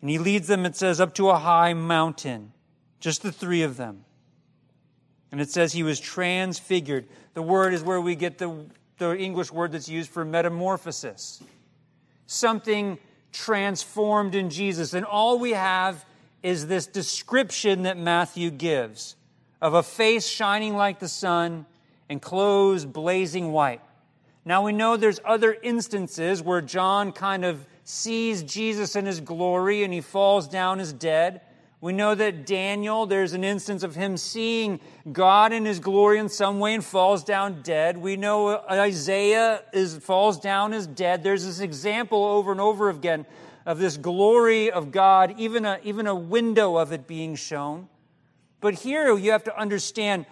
and 0.00 0.10
he 0.10 0.18
leads 0.18 0.46
them, 0.46 0.66
it 0.66 0.76
says, 0.76 1.00
up 1.00 1.14
to 1.14 1.30
a 1.30 1.38
high 1.38 1.72
mountain, 1.72 2.52
just 3.00 3.22
the 3.22 3.32
three 3.32 3.62
of 3.62 3.76
them. 3.76 4.04
And 5.32 5.40
it 5.40 5.50
says 5.50 5.72
he 5.72 5.82
was 5.82 5.98
transfigured. 5.98 7.06
The 7.32 7.42
word 7.42 7.74
is 7.74 7.82
where 7.82 8.00
we 8.00 8.14
get 8.14 8.38
the, 8.38 8.66
the 8.98 9.16
English 9.16 9.50
word 9.50 9.72
that's 9.72 9.88
used 9.88 10.10
for 10.10 10.24
metamorphosis. 10.24 11.42
Something 12.26 12.98
transformed 13.32 14.34
in 14.34 14.48
Jesus. 14.48 14.94
And 14.94 15.04
all 15.04 15.38
we 15.38 15.50
have 15.50 16.04
is 16.42 16.66
this 16.66 16.86
description 16.86 17.82
that 17.82 17.98
Matthew 17.98 18.50
gives 18.50 19.16
of 19.60 19.74
a 19.74 19.82
face 19.82 20.26
shining 20.26 20.76
like 20.76 21.00
the 21.00 21.08
sun 21.08 21.66
and 22.08 22.20
clothes 22.20 22.84
blazing 22.84 23.50
white. 23.50 23.80
Now 24.44 24.62
we 24.62 24.72
know 24.72 24.96
there's 24.96 25.20
other 25.24 25.56
instances 25.62 26.42
where 26.42 26.60
John 26.60 27.12
kind 27.12 27.44
of 27.44 27.66
sees 27.84 28.42
Jesus 28.42 28.94
in 28.94 29.06
his 29.06 29.20
glory 29.20 29.84
and 29.84 29.92
he 29.92 30.00
falls 30.00 30.48
down 30.48 30.80
as 30.80 30.92
dead. 30.92 31.40
We 31.80 31.92
know 31.92 32.14
that 32.14 32.46
Daniel, 32.46 33.04
there's 33.04 33.34
an 33.34 33.44
instance 33.44 33.82
of 33.82 33.94
him 33.94 34.16
seeing 34.16 34.80
God 35.12 35.52
in 35.52 35.66
his 35.66 35.80
glory 35.80 36.18
in 36.18 36.28
some 36.30 36.58
way 36.58 36.74
and 36.74 36.84
falls 36.84 37.24
down 37.24 37.60
dead. 37.62 37.98
We 37.98 38.16
know 38.16 38.58
Isaiah 38.70 39.62
is, 39.72 39.98
falls 39.98 40.40
down 40.40 40.72
as 40.72 40.86
dead. 40.86 41.22
There's 41.22 41.44
this 41.44 41.60
example 41.60 42.24
over 42.24 42.52
and 42.52 42.60
over 42.60 42.88
again 42.88 43.26
of 43.66 43.78
this 43.78 43.96
glory 43.96 44.70
of 44.70 44.92
God, 44.92 45.34
even 45.38 45.64
a, 45.64 45.78
even 45.82 46.06
a 46.06 46.14
window 46.14 46.76
of 46.76 46.92
it 46.92 47.06
being 47.06 47.34
shown. 47.34 47.88
But 48.60 48.74
here 48.74 49.14
you 49.16 49.32
have 49.32 49.44
to 49.44 49.58
understand 49.58 50.24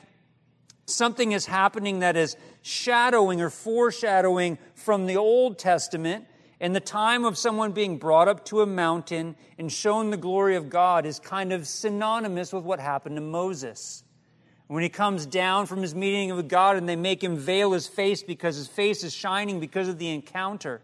something 0.92 1.32
is 1.32 1.46
happening 1.46 2.00
that 2.00 2.16
is 2.16 2.36
shadowing 2.62 3.40
or 3.40 3.50
foreshadowing 3.50 4.58
from 4.74 5.06
the 5.06 5.16
Old 5.16 5.58
Testament. 5.58 6.26
And 6.60 6.76
the 6.76 6.80
time 6.80 7.24
of 7.24 7.36
someone 7.36 7.72
being 7.72 7.98
brought 7.98 8.28
up 8.28 8.44
to 8.46 8.60
a 8.60 8.66
mountain 8.66 9.34
and 9.58 9.72
shown 9.72 10.10
the 10.10 10.16
glory 10.16 10.54
of 10.54 10.70
God 10.70 11.06
is 11.06 11.18
kind 11.18 11.52
of 11.52 11.66
synonymous 11.66 12.52
with 12.52 12.62
what 12.62 12.78
happened 12.78 13.16
to 13.16 13.22
Moses. 13.22 14.04
When 14.68 14.82
he 14.82 14.88
comes 14.88 15.26
down 15.26 15.66
from 15.66 15.82
his 15.82 15.94
meeting 15.94 16.34
with 16.34 16.48
God 16.48 16.76
and 16.76 16.88
they 16.88 16.96
make 16.96 17.22
him 17.22 17.36
veil 17.36 17.72
his 17.72 17.88
face 17.88 18.22
because 18.22 18.56
his 18.56 18.68
face 18.68 19.02
is 19.02 19.12
shining 19.12 19.58
because 19.58 19.88
of 19.88 19.98
the 19.98 20.08
encounter. 20.08 20.80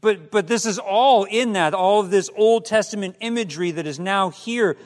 But, 0.00 0.30
but 0.30 0.46
this 0.46 0.64
is 0.66 0.78
all 0.78 1.24
in 1.24 1.52
that, 1.52 1.74
all 1.74 2.00
of 2.00 2.10
this 2.10 2.30
Old 2.34 2.64
Testament 2.64 3.16
imagery 3.20 3.70
that 3.72 3.86
is 3.86 4.00
now 4.00 4.30
here 4.30 4.76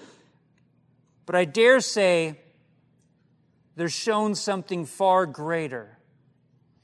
but 1.28 1.34
I 1.34 1.44
dare 1.44 1.82
say 1.82 2.40
they're 3.78 3.88
shown 3.88 4.34
something 4.34 4.86
far 4.86 5.24
greater 5.24 5.96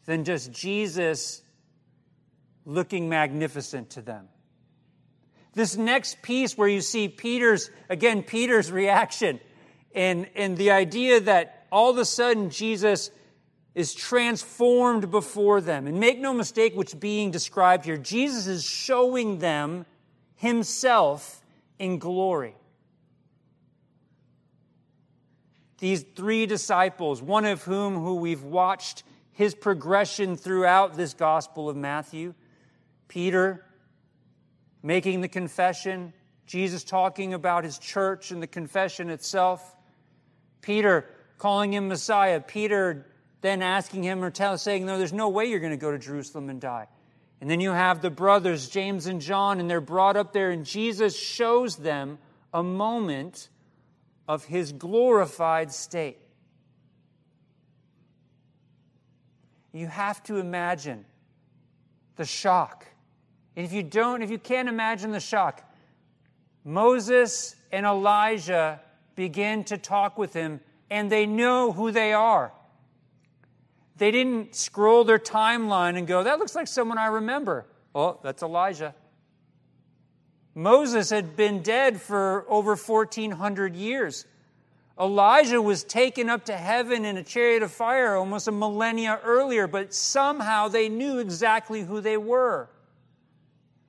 than 0.05 0.23
just 0.23 0.53
Jesus 0.53 1.43
looking 2.65 3.09
magnificent 3.09 3.91
to 3.91 4.01
them. 4.01 4.29
This 5.55 5.77
next 5.77 6.23
piece 6.23 6.57
where 6.57 6.69
you 6.69 6.81
see 6.81 7.09
Peter's, 7.09 7.69
again, 7.89 8.23
Peter's 8.23 8.71
reaction 8.71 9.41
and, 9.93 10.29
and 10.37 10.57
the 10.57 10.71
idea 10.71 11.19
that 11.23 11.67
all 11.73 11.91
of 11.91 11.99
a 11.99 12.05
sudden 12.05 12.51
Jesus 12.51 13.11
is 13.75 13.93
transformed 13.93 15.11
before 15.11 15.61
them. 15.61 15.89
And 15.89 15.99
make 15.99 16.21
no 16.21 16.33
mistake 16.33 16.77
what's 16.77 16.95
being 16.95 17.33
described 17.33 17.85
here. 17.87 17.97
Jesus 17.97 18.47
is 18.47 18.63
showing 18.63 19.41
them 19.41 19.85
himself 20.37 21.43
in 21.81 21.99
glory. 21.99 22.55
These 25.79 26.03
three 26.03 26.47
disciples, 26.47 27.21
one 27.21 27.45
of 27.45 27.63
whom 27.63 27.95
who 27.95 28.17
we've 28.17 28.43
watched 28.43 29.03
his 29.33 29.55
progression 29.55 30.37
throughout 30.37 30.97
this 30.97 31.15
Gospel 31.15 31.69
of 31.69 31.77
Matthew, 31.77 32.35
Peter 33.09 33.65
making 34.83 35.21
the 35.21 35.29
confession, 35.29 36.13
Jesus 36.47 36.85
talking 36.85 37.35
about 37.35 37.65
his 37.65 37.79
church 37.79 38.31
and 38.31 38.43
the 38.43 38.47
confession 38.47 39.11
itself, 39.11 39.75
Peter 40.61 41.09
calling 41.39 41.73
him 41.73 41.89
Messiah, 41.89 42.41
Peter 42.41 43.07
then 43.41 43.61
asking 43.61 44.03
him 44.03 44.25
or 44.25 44.31
tell, 44.31 44.57
saying, 44.57 44.87
No, 44.87 44.97
there's 44.97 45.13
no 45.13 45.29
way 45.29 45.45
you're 45.47 45.61
going 45.61 45.71
to 45.71 45.77
go 45.77 45.91
to 45.91 45.99
Jerusalem 45.99 46.49
and 46.49 46.61
die. 46.61 46.89
And 47.41 47.51
then 47.51 47.61
you 47.61 47.73
have 47.73 48.01
the 48.01 48.11
brothers, 48.11 48.71
James 48.71 49.07
and 49.07 49.21
John, 49.21 49.61
and 49.61 49.69
they're 49.69 49.83
brought 49.83 50.17
up 50.17 50.33
there, 50.33 50.51
and 50.51 50.65
Jesus 50.65 51.15
shows 51.15 51.77
them 51.77 52.19
a 52.55 52.63
moment 52.63 53.51
of 54.29 54.45
his 54.45 54.73
glorified 54.73 55.73
state. 55.73 56.19
You 59.73 59.87
have 59.89 60.23
to 60.25 60.37
imagine 60.37 61.05
the 62.17 62.25
shock. 62.25 62.87
And 63.57 63.67
if 63.67 63.73
you 63.73 63.83
don't, 63.83 64.23
if 64.23 64.31
you 64.31 64.39
can't 64.39 64.69
imagine 64.69 65.11
the 65.11 65.21
shock, 65.21 65.69
Moses 66.65 67.57
and 67.73 67.85
Elijah 67.85 68.81
begin 69.17 69.65
to 69.65 69.79
talk 69.79 70.17
with 70.17 70.33
him, 70.33 70.61
and 70.91 71.11
they 71.11 71.27
know 71.27 71.73
who 71.73 71.91
they 71.91 72.13
are. 72.13 72.53
They 73.97 74.11
didn't 74.11 74.55
scroll 74.55 75.05
their 75.05 75.19
timeline 75.19 75.97
and 75.97 76.07
go, 76.07 76.25
That 76.25 76.39
looks 76.39 76.55
like 76.55 76.67
someone 76.67 76.99
I 76.99 77.07
remember. 77.07 77.67
Oh, 77.95 78.19
that's 78.23 78.43
Elijah. 78.43 78.95
Moses 80.55 81.11
had 81.11 81.37
been 81.37 81.63
dead 81.63 82.01
for 82.01 82.45
over 82.49 82.77
1,400 82.77 83.75
years. 83.75 84.25
Elijah 84.99 85.61
was 85.61 85.83
taken 85.83 86.31
up 86.31 86.45
to 86.45 86.57
heaven 86.57 87.05
in 87.05 87.17
a 87.17 87.25
chariot 87.25 87.65
of 87.65 87.73
fire 87.73 88.15
almost 88.15 88.47
a 88.47 88.53
millennia 88.53 89.19
earlier, 89.25 89.67
but 89.67 89.93
somehow 89.93 90.69
they 90.69 90.89
knew 90.89 91.19
exactly 91.19 91.83
who 91.83 92.01
they 92.01 92.17
were. 92.17 92.69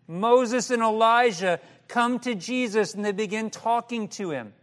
Moses 0.08 0.72
and 0.72 0.82
Elijah 0.82 1.60
come 1.88 2.18
to 2.20 2.34
Jesus 2.34 2.96
and 2.96 3.06
they 3.06 3.12
begin 3.12 3.52
talking 3.52 4.08
to 4.08 4.32
him. 4.32 4.54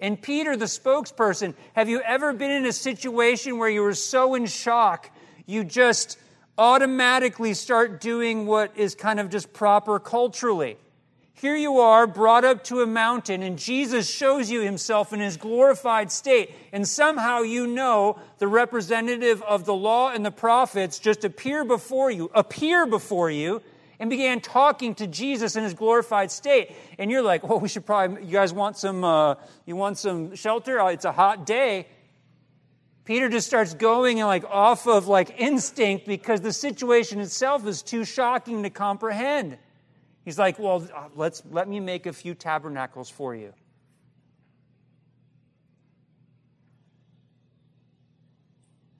And 0.00 0.20
Peter, 0.20 0.56
the 0.56 0.66
spokesperson, 0.66 1.54
have 1.74 1.88
you 1.88 2.00
ever 2.02 2.32
been 2.34 2.50
in 2.50 2.66
a 2.66 2.72
situation 2.72 3.56
where 3.58 3.68
you 3.68 3.82
were 3.82 3.94
so 3.94 4.34
in 4.34 4.46
shock, 4.46 5.10
you 5.46 5.64
just 5.64 6.18
automatically 6.58 7.54
start 7.54 8.00
doing 8.00 8.46
what 8.46 8.76
is 8.76 8.94
kind 8.94 9.20
of 9.20 9.30
just 9.30 9.52
proper 9.54 9.98
culturally? 9.98 10.76
Here 11.40 11.56
you 11.56 11.78
are, 11.78 12.06
brought 12.06 12.44
up 12.44 12.64
to 12.64 12.82
a 12.82 12.86
mountain, 12.86 13.42
and 13.42 13.58
Jesus 13.58 14.10
shows 14.10 14.50
you 14.50 14.60
himself 14.60 15.14
in 15.14 15.20
his 15.20 15.38
glorified 15.38 16.12
state. 16.12 16.54
And 16.70 16.86
somehow 16.86 17.40
you 17.40 17.66
know 17.66 18.18
the 18.36 18.46
representative 18.46 19.40
of 19.44 19.64
the 19.64 19.72
law 19.72 20.10
and 20.10 20.22
the 20.22 20.30
prophets 20.30 20.98
just 20.98 21.24
appear 21.24 21.64
before 21.64 22.10
you, 22.10 22.30
appear 22.34 22.84
before 22.84 23.30
you, 23.30 23.62
and 23.98 24.10
began 24.10 24.42
talking 24.42 24.94
to 24.96 25.06
Jesus 25.06 25.56
in 25.56 25.64
his 25.64 25.72
glorified 25.72 26.30
state. 26.30 26.72
And 26.98 27.10
you're 27.10 27.22
like, 27.22 27.42
well, 27.48 27.58
we 27.58 27.70
should 27.70 27.86
probably, 27.86 28.22
you 28.26 28.32
guys 28.32 28.52
want 28.52 28.76
some, 28.76 29.02
uh, 29.02 29.36
you 29.64 29.76
want 29.76 29.96
some 29.96 30.34
shelter? 30.34 30.78
Uh, 30.78 30.88
it's 30.88 31.06
a 31.06 31.12
hot 31.12 31.46
day. 31.46 31.86
Peter 33.06 33.30
just 33.30 33.46
starts 33.46 33.72
going 33.72 34.18
like 34.18 34.44
off 34.44 34.86
of 34.86 35.08
like 35.08 35.40
instinct 35.40 36.06
because 36.06 36.42
the 36.42 36.52
situation 36.52 37.18
itself 37.18 37.66
is 37.66 37.80
too 37.80 38.04
shocking 38.04 38.62
to 38.62 38.68
comprehend. 38.68 39.56
He's 40.30 40.38
like, 40.38 40.60
well, 40.60 40.86
let's, 41.16 41.42
let 41.50 41.68
me 41.68 41.80
make 41.80 42.06
a 42.06 42.12
few 42.12 42.36
tabernacles 42.36 43.10
for 43.10 43.34
you. 43.34 43.52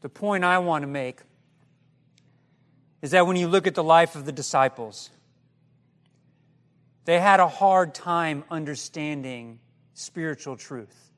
The 0.01 0.09
point 0.09 0.43
I 0.43 0.59
want 0.59 0.83
to 0.83 0.89
make 0.89 1.21
is 3.01 3.13
that 3.13 3.29
when 3.29 3.37
you 3.37 3.47
look 3.47 3.69
at 3.69 3.77
the 3.77 3.85
life 3.85 4.17
of 4.17 4.25
the 4.25 4.33
disciples, 4.33 5.09
they 7.05 7.21
had 7.21 7.39
a 7.39 7.47
hard 7.47 7.95
time 7.95 8.43
understanding 8.51 9.61
spiritual 9.95 10.57
truth, 10.57 11.13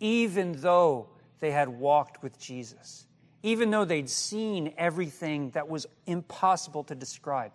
even 0.00 0.60
though 0.60 1.08
they 1.38 1.52
had 1.52 1.68
walked 1.68 2.20
with 2.20 2.36
Jesus, 2.40 3.06
even 3.44 3.70
though 3.70 3.84
they'd 3.84 4.10
seen 4.10 4.74
everything 4.76 5.50
that 5.50 5.68
was 5.68 5.86
impossible 6.04 6.82
to 6.82 6.96
describe, 6.96 7.52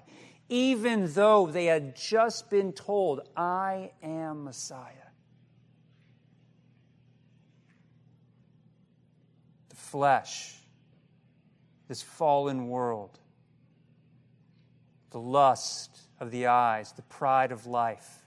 even 0.50 1.12
though 1.14 1.48
they 1.48 1.66
had 1.66 1.96
just 1.96 2.50
been 2.50 2.74
told, 2.74 3.22
I 3.36 3.92
am 4.02 4.44
Messiah. 4.44 4.92
The 9.70 9.76
flesh 9.76 10.56
this 11.88 12.02
fallen 12.02 12.70
world, 12.70 13.20
the 15.12 15.20
lust 15.20 15.96
of 16.20 16.32
the 16.32 16.48
eyes, 16.48 16.92
the 16.94 17.04
pride 17.04 17.52
of 17.52 17.68
life. 17.68 18.26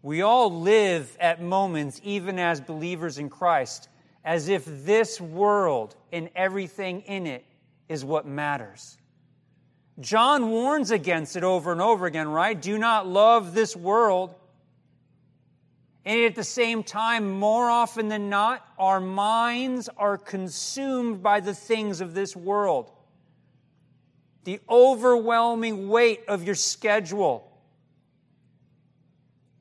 We 0.00 0.22
all 0.22 0.60
live 0.60 1.16
at 1.20 1.42
moments, 1.42 2.00
even 2.02 2.38
as 2.38 2.60
believers 2.60 3.18
in 3.18 3.28
Christ, 3.28 3.90
as 4.24 4.48
if 4.48 4.64
this 4.64 5.20
world 5.20 5.96
and 6.12 6.30
everything 6.34 7.02
in 7.02 7.26
it 7.26 7.44
is 7.90 8.04
what 8.04 8.26
matters. 8.26 8.96
John 10.00 10.50
warns 10.50 10.90
against 10.90 11.36
it 11.36 11.44
over 11.44 11.72
and 11.72 11.80
over 11.80 12.06
again, 12.06 12.28
right? 12.28 12.60
Do 12.60 12.78
not 12.78 13.06
love 13.06 13.54
this 13.54 13.76
world 13.76 14.34
and 16.04 16.20
at 16.22 16.34
the 16.34 16.44
same 16.44 16.82
time, 16.82 17.38
more 17.38 17.70
often 17.70 18.08
than 18.08 18.28
not, 18.28 18.66
our 18.76 18.98
minds 18.98 19.88
are 19.96 20.18
consumed 20.18 21.22
by 21.22 21.40
the 21.40 21.54
things 21.54 22.00
of 22.00 22.12
this 22.12 22.34
world. 22.34 22.90
The 24.44 24.60
overwhelming 24.68 25.88
weight 25.88 26.22
of 26.26 26.42
your 26.42 26.56
schedule, 26.56 27.48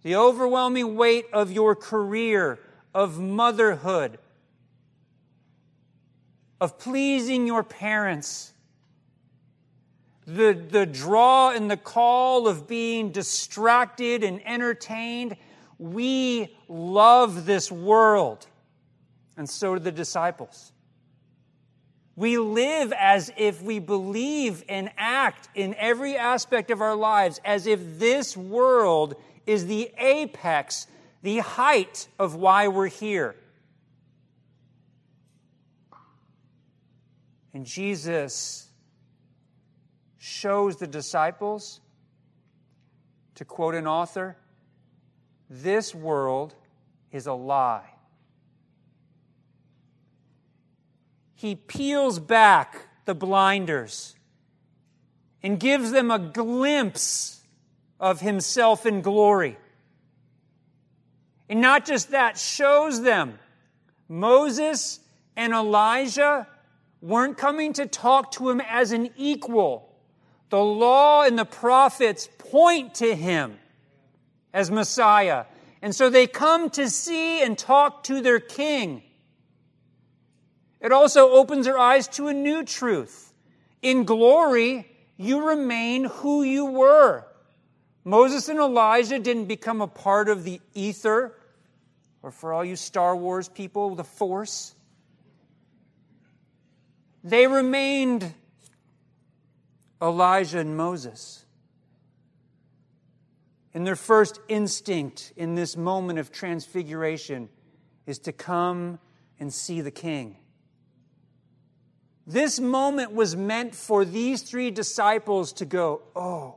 the 0.01 0.15
overwhelming 0.15 0.95
weight 0.95 1.25
of 1.31 1.51
your 1.51 1.75
career, 1.75 2.57
of 2.95 3.19
motherhood, 3.19 4.17
of 6.59 6.79
pleasing 6.79 7.45
your 7.45 7.63
parents, 7.63 8.50
the, 10.35 10.53
the 10.69 10.85
draw 10.85 11.51
and 11.51 11.69
the 11.69 11.77
call 11.77 12.47
of 12.47 12.67
being 12.67 13.11
distracted 13.11 14.23
and 14.23 14.45
entertained 14.45 15.35
we 15.81 16.55
love 16.67 17.47
this 17.47 17.71
world, 17.71 18.45
and 19.35 19.49
so 19.49 19.73
do 19.73 19.79
the 19.79 19.91
disciples. 19.91 20.71
We 22.15 22.37
live 22.37 22.93
as 22.95 23.31
if 23.35 23.63
we 23.63 23.79
believe 23.79 24.63
and 24.69 24.91
act 24.95 25.49
in 25.55 25.73
every 25.73 26.15
aspect 26.15 26.69
of 26.69 26.81
our 26.81 26.95
lives 26.95 27.41
as 27.43 27.65
if 27.65 27.97
this 27.97 28.37
world 28.37 29.15
is 29.47 29.65
the 29.65 29.91
apex, 29.97 30.85
the 31.23 31.39
height 31.39 32.07
of 32.19 32.35
why 32.35 32.67
we're 32.67 32.85
here. 32.85 33.35
And 37.55 37.65
Jesus 37.65 38.70
shows 40.23 40.75
the 40.75 40.86
disciples, 40.86 41.81
to 43.34 43.43
quote 43.43 43.73
an 43.73 43.88
author, 43.88 44.38
this 45.49 45.95
world 45.95 46.53
is 47.12 47.25
a 47.25 47.34
lie. 47.34 47.89
He 51.34 51.55
peels 51.55 52.19
back 52.19 52.88
the 53.05 53.15
blinders 53.15 54.15
and 55.41 55.60
gives 55.60 55.89
them 55.89 56.12
a 56.12 56.19
glimpse 56.19 57.41
of 57.99 58.21
himself 58.21 58.86
in 58.86 59.01
glory. 59.01 59.57
And 61.49 61.62
not 61.62 61.84
just 61.84 62.12
that, 62.12 62.38
shows 62.38 63.01
them 63.01 63.39
Moses 64.07 64.99
and 65.36 65.51
Elijah 65.51 66.47
weren't 67.01 67.39
coming 67.39 67.73
to 67.73 67.88
talk 67.88 68.34
to 68.34 68.51
him 68.51 68.62
as 68.62 68.91
an 68.91 69.10
equal. 69.17 69.90
The 70.51 70.61
law 70.61 71.23
and 71.23 71.39
the 71.39 71.45
prophets 71.45 72.27
point 72.37 72.95
to 72.95 73.15
him 73.15 73.57
as 74.53 74.69
Messiah. 74.69 75.45
And 75.81 75.95
so 75.95 76.09
they 76.09 76.27
come 76.27 76.69
to 76.71 76.89
see 76.89 77.41
and 77.41 77.57
talk 77.57 78.03
to 78.03 78.21
their 78.21 78.41
king. 78.41 79.01
It 80.81 80.91
also 80.91 81.29
opens 81.29 81.65
their 81.65 81.79
eyes 81.79 82.09
to 82.09 82.27
a 82.27 82.33
new 82.33 82.65
truth. 82.65 83.33
In 83.81 84.03
glory, 84.03 84.91
you 85.15 85.47
remain 85.47 86.03
who 86.03 86.43
you 86.43 86.65
were. 86.65 87.25
Moses 88.03 88.49
and 88.49 88.59
Elijah 88.59 89.19
didn't 89.19 89.45
become 89.45 89.79
a 89.79 89.87
part 89.87 90.27
of 90.27 90.43
the 90.43 90.59
ether, 90.73 91.33
or 92.21 92.31
for 92.31 92.51
all 92.51 92.65
you 92.65 92.75
Star 92.75 93.15
Wars 93.15 93.47
people, 93.47 93.95
the 93.95 94.03
Force. 94.03 94.75
They 97.23 97.47
remained 97.47 98.33
Elijah 100.01 100.59
and 100.59 100.75
Moses. 100.75 101.45
And 103.73 103.85
their 103.85 103.95
first 103.95 104.39
instinct 104.49 105.31
in 105.35 105.55
this 105.55 105.77
moment 105.77 106.19
of 106.19 106.31
transfiguration 106.31 107.49
is 108.05 108.19
to 108.19 108.31
come 108.31 108.99
and 109.39 109.53
see 109.53 109.81
the 109.81 109.91
king. 109.91 110.37
This 112.27 112.59
moment 112.59 113.13
was 113.13 113.35
meant 113.35 113.73
for 113.75 114.05
these 114.05 114.41
three 114.43 114.71
disciples 114.71 115.53
to 115.53 115.65
go, 115.65 116.01
Oh, 116.15 116.55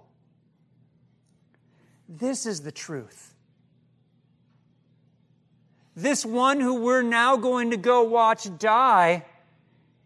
this 2.09 2.47
is 2.47 2.63
the 2.63 2.73
truth. 2.73 3.35
This 5.97 6.27
one 6.27 6.61
who 6.61 6.81
we're 6.81 7.03
now 7.03 7.37
going 7.37 7.71
to 7.71 7.77
go 7.77 8.03
watch 8.03 8.49
die 8.59 9.25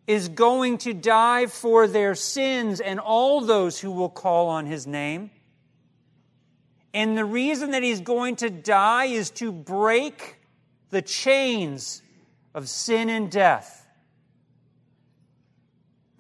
is 0.09 0.31
going 0.31 0.79
to 0.79 0.95
die 0.95 1.45
for 1.45 1.87
their 1.87 2.15
sins 2.15 2.81
and 2.81 2.99
all 2.99 3.43
those 3.43 3.79
who 3.79 3.91
will 3.91 4.09
call 4.09 4.49
on 4.49 4.65
his 4.65 4.87
name. 4.87 5.31
And 6.95 7.17
the 7.17 7.27
reason 7.27 7.73
that 7.73 7.83
he's 7.83 8.01
going 8.01 8.37
to 8.37 8.49
die 8.49 9.05
is 9.05 9.31
to 9.33 9.53
break 9.53 10.37
the 10.89 11.03
chains 11.03 12.01
of 12.55 12.71
sin 12.71 13.11
and 13.11 13.31
death 13.31 13.87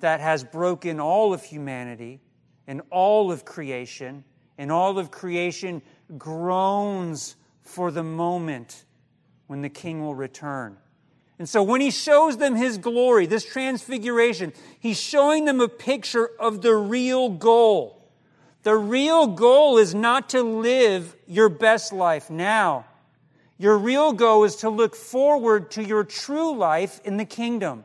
that 0.00 0.20
has 0.20 0.44
broken 0.44 1.00
all 1.00 1.32
of 1.32 1.42
humanity 1.42 2.20
and 2.66 2.82
all 2.90 3.32
of 3.32 3.46
creation, 3.46 4.22
and 4.58 4.70
all 4.70 4.98
of 4.98 5.10
creation 5.10 5.80
groans 6.18 7.34
for 7.62 7.90
the 7.90 8.02
moment 8.02 8.84
when 9.46 9.62
the 9.62 9.70
king 9.70 10.02
will 10.02 10.14
return. 10.14 10.76
And 11.38 11.48
so 11.48 11.62
when 11.62 11.80
he 11.80 11.90
shows 11.90 12.36
them 12.36 12.56
his 12.56 12.78
glory, 12.78 13.26
this 13.26 13.44
transfiguration, 13.44 14.52
he's 14.80 15.00
showing 15.00 15.44
them 15.44 15.60
a 15.60 15.68
picture 15.68 16.30
of 16.38 16.62
the 16.62 16.74
real 16.74 17.28
goal. 17.28 18.10
The 18.64 18.74
real 18.74 19.28
goal 19.28 19.78
is 19.78 19.94
not 19.94 20.30
to 20.30 20.42
live 20.42 21.16
your 21.26 21.48
best 21.48 21.92
life 21.92 22.28
now. 22.28 22.86
Your 23.56 23.78
real 23.78 24.12
goal 24.12 24.44
is 24.44 24.56
to 24.56 24.68
look 24.68 24.96
forward 24.96 25.70
to 25.72 25.84
your 25.84 26.04
true 26.04 26.56
life 26.56 27.00
in 27.04 27.16
the 27.16 27.24
kingdom. 27.24 27.84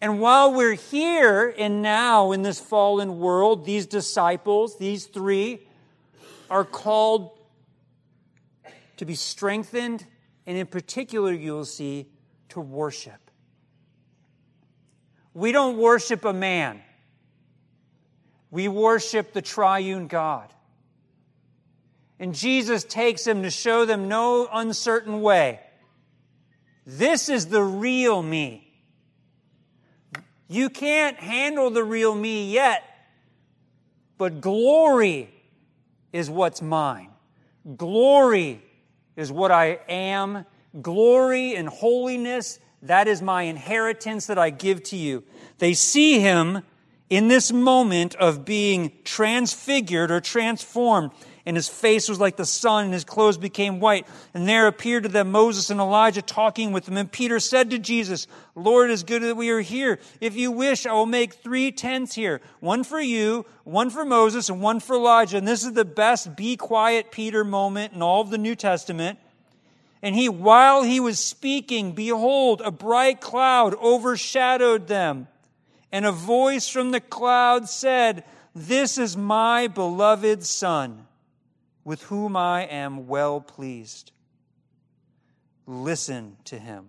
And 0.00 0.20
while 0.20 0.52
we're 0.52 0.74
here 0.74 1.54
and 1.56 1.80
now 1.80 2.32
in 2.32 2.42
this 2.42 2.60
fallen 2.60 3.18
world, 3.18 3.64
these 3.64 3.86
disciples, 3.86 4.76
these 4.78 5.06
three, 5.06 5.66
are 6.50 6.64
called 6.64 7.30
to 8.98 9.04
be 9.04 9.14
strengthened, 9.14 10.04
and 10.46 10.56
in 10.58 10.66
particular, 10.66 11.32
you'll 11.32 11.64
see, 11.64 12.06
to 12.50 12.60
worship. 12.60 13.30
We 15.32 15.50
don't 15.52 15.78
worship 15.78 16.24
a 16.24 16.32
man, 16.32 16.80
we 18.50 18.68
worship 18.68 19.32
the 19.32 19.42
triune 19.42 20.06
God. 20.06 20.50
And 22.20 22.34
Jesus 22.34 22.84
takes 22.84 23.24
them 23.24 23.42
to 23.42 23.50
show 23.50 23.84
them 23.84 24.08
no 24.08 24.48
uncertain 24.52 25.20
way. 25.20 25.60
This 26.86 27.28
is 27.28 27.46
the 27.46 27.62
real 27.62 28.22
me. 28.22 28.60
You 30.46 30.70
can't 30.70 31.16
handle 31.16 31.70
the 31.70 31.82
real 31.82 32.14
me 32.14 32.52
yet, 32.52 32.84
but 34.16 34.40
glory 34.40 35.34
is 36.12 36.30
what's 36.30 36.62
mine. 36.62 37.10
Glory 37.76 38.62
is 39.16 39.30
what 39.30 39.50
I 39.50 39.80
am. 39.88 40.44
Glory 40.80 41.54
and 41.54 41.68
holiness, 41.68 42.58
that 42.82 43.08
is 43.08 43.22
my 43.22 43.42
inheritance 43.42 44.26
that 44.26 44.38
I 44.38 44.50
give 44.50 44.82
to 44.84 44.96
you. 44.96 45.24
They 45.58 45.74
see 45.74 46.20
him 46.20 46.62
in 47.08 47.28
this 47.28 47.52
moment 47.52 48.14
of 48.16 48.44
being 48.44 48.92
transfigured 49.04 50.10
or 50.10 50.20
transformed 50.20 51.12
and 51.46 51.56
his 51.56 51.68
face 51.68 52.08
was 52.08 52.18
like 52.18 52.36
the 52.36 52.46
sun, 52.46 52.86
and 52.86 52.94
his 52.94 53.04
clothes 53.04 53.36
became 53.36 53.78
white. 53.78 54.06
And 54.32 54.48
there 54.48 54.66
appeared 54.66 55.02
to 55.02 55.10
them 55.10 55.30
Moses 55.30 55.68
and 55.68 55.78
Elijah 55.78 56.22
talking 56.22 56.72
with 56.72 56.86
them. 56.86 56.96
And 56.96 57.12
Peter 57.12 57.38
said 57.38 57.70
to 57.70 57.78
Jesus, 57.78 58.26
Lord, 58.54 58.88
it 58.88 58.94
is 58.94 59.02
good 59.02 59.22
that 59.22 59.36
we 59.36 59.50
are 59.50 59.60
here. 59.60 59.98
If 60.22 60.36
you 60.36 60.50
wish, 60.50 60.86
I 60.86 60.94
will 60.94 61.04
make 61.04 61.34
three 61.34 61.70
tents 61.70 62.14
here 62.14 62.40
one 62.60 62.82
for 62.82 63.00
you, 63.00 63.44
one 63.64 63.90
for 63.90 64.06
Moses, 64.06 64.48
and 64.48 64.62
one 64.62 64.80
for 64.80 64.96
Elijah. 64.96 65.36
And 65.36 65.46
this 65.46 65.64
is 65.64 65.74
the 65.74 65.84
best 65.84 66.34
be 66.34 66.56
quiet 66.56 67.10
Peter 67.10 67.44
moment 67.44 67.92
in 67.92 68.00
all 68.00 68.22
of 68.22 68.30
the 68.30 68.38
New 68.38 68.54
Testament. 68.54 69.18
And 70.00 70.14
he, 70.14 70.30
while 70.30 70.82
he 70.82 70.98
was 70.98 71.18
speaking, 71.18 71.92
behold, 71.92 72.62
a 72.64 72.70
bright 72.70 73.20
cloud 73.20 73.74
overshadowed 73.74 74.86
them. 74.86 75.28
And 75.92 76.06
a 76.06 76.12
voice 76.12 76.68
from 76.68 76.90
the 76.90 77.00
cloud 77.00 77.68
said, 77.68 78.24
This 78.54 78.96
is 78.96 79.14
my 79.14 79.66
beloved 79.66 80.42
Son 80.44 81.06
with 81.84 82.02
whom 82.04 82.36
I 82.36 82.62
am 82.62 83.06
well 83.06 83.40
pleased. 83.40 84.12
Listen 85.66 86.36
to 86.44 86.58
him. 86.58 86.88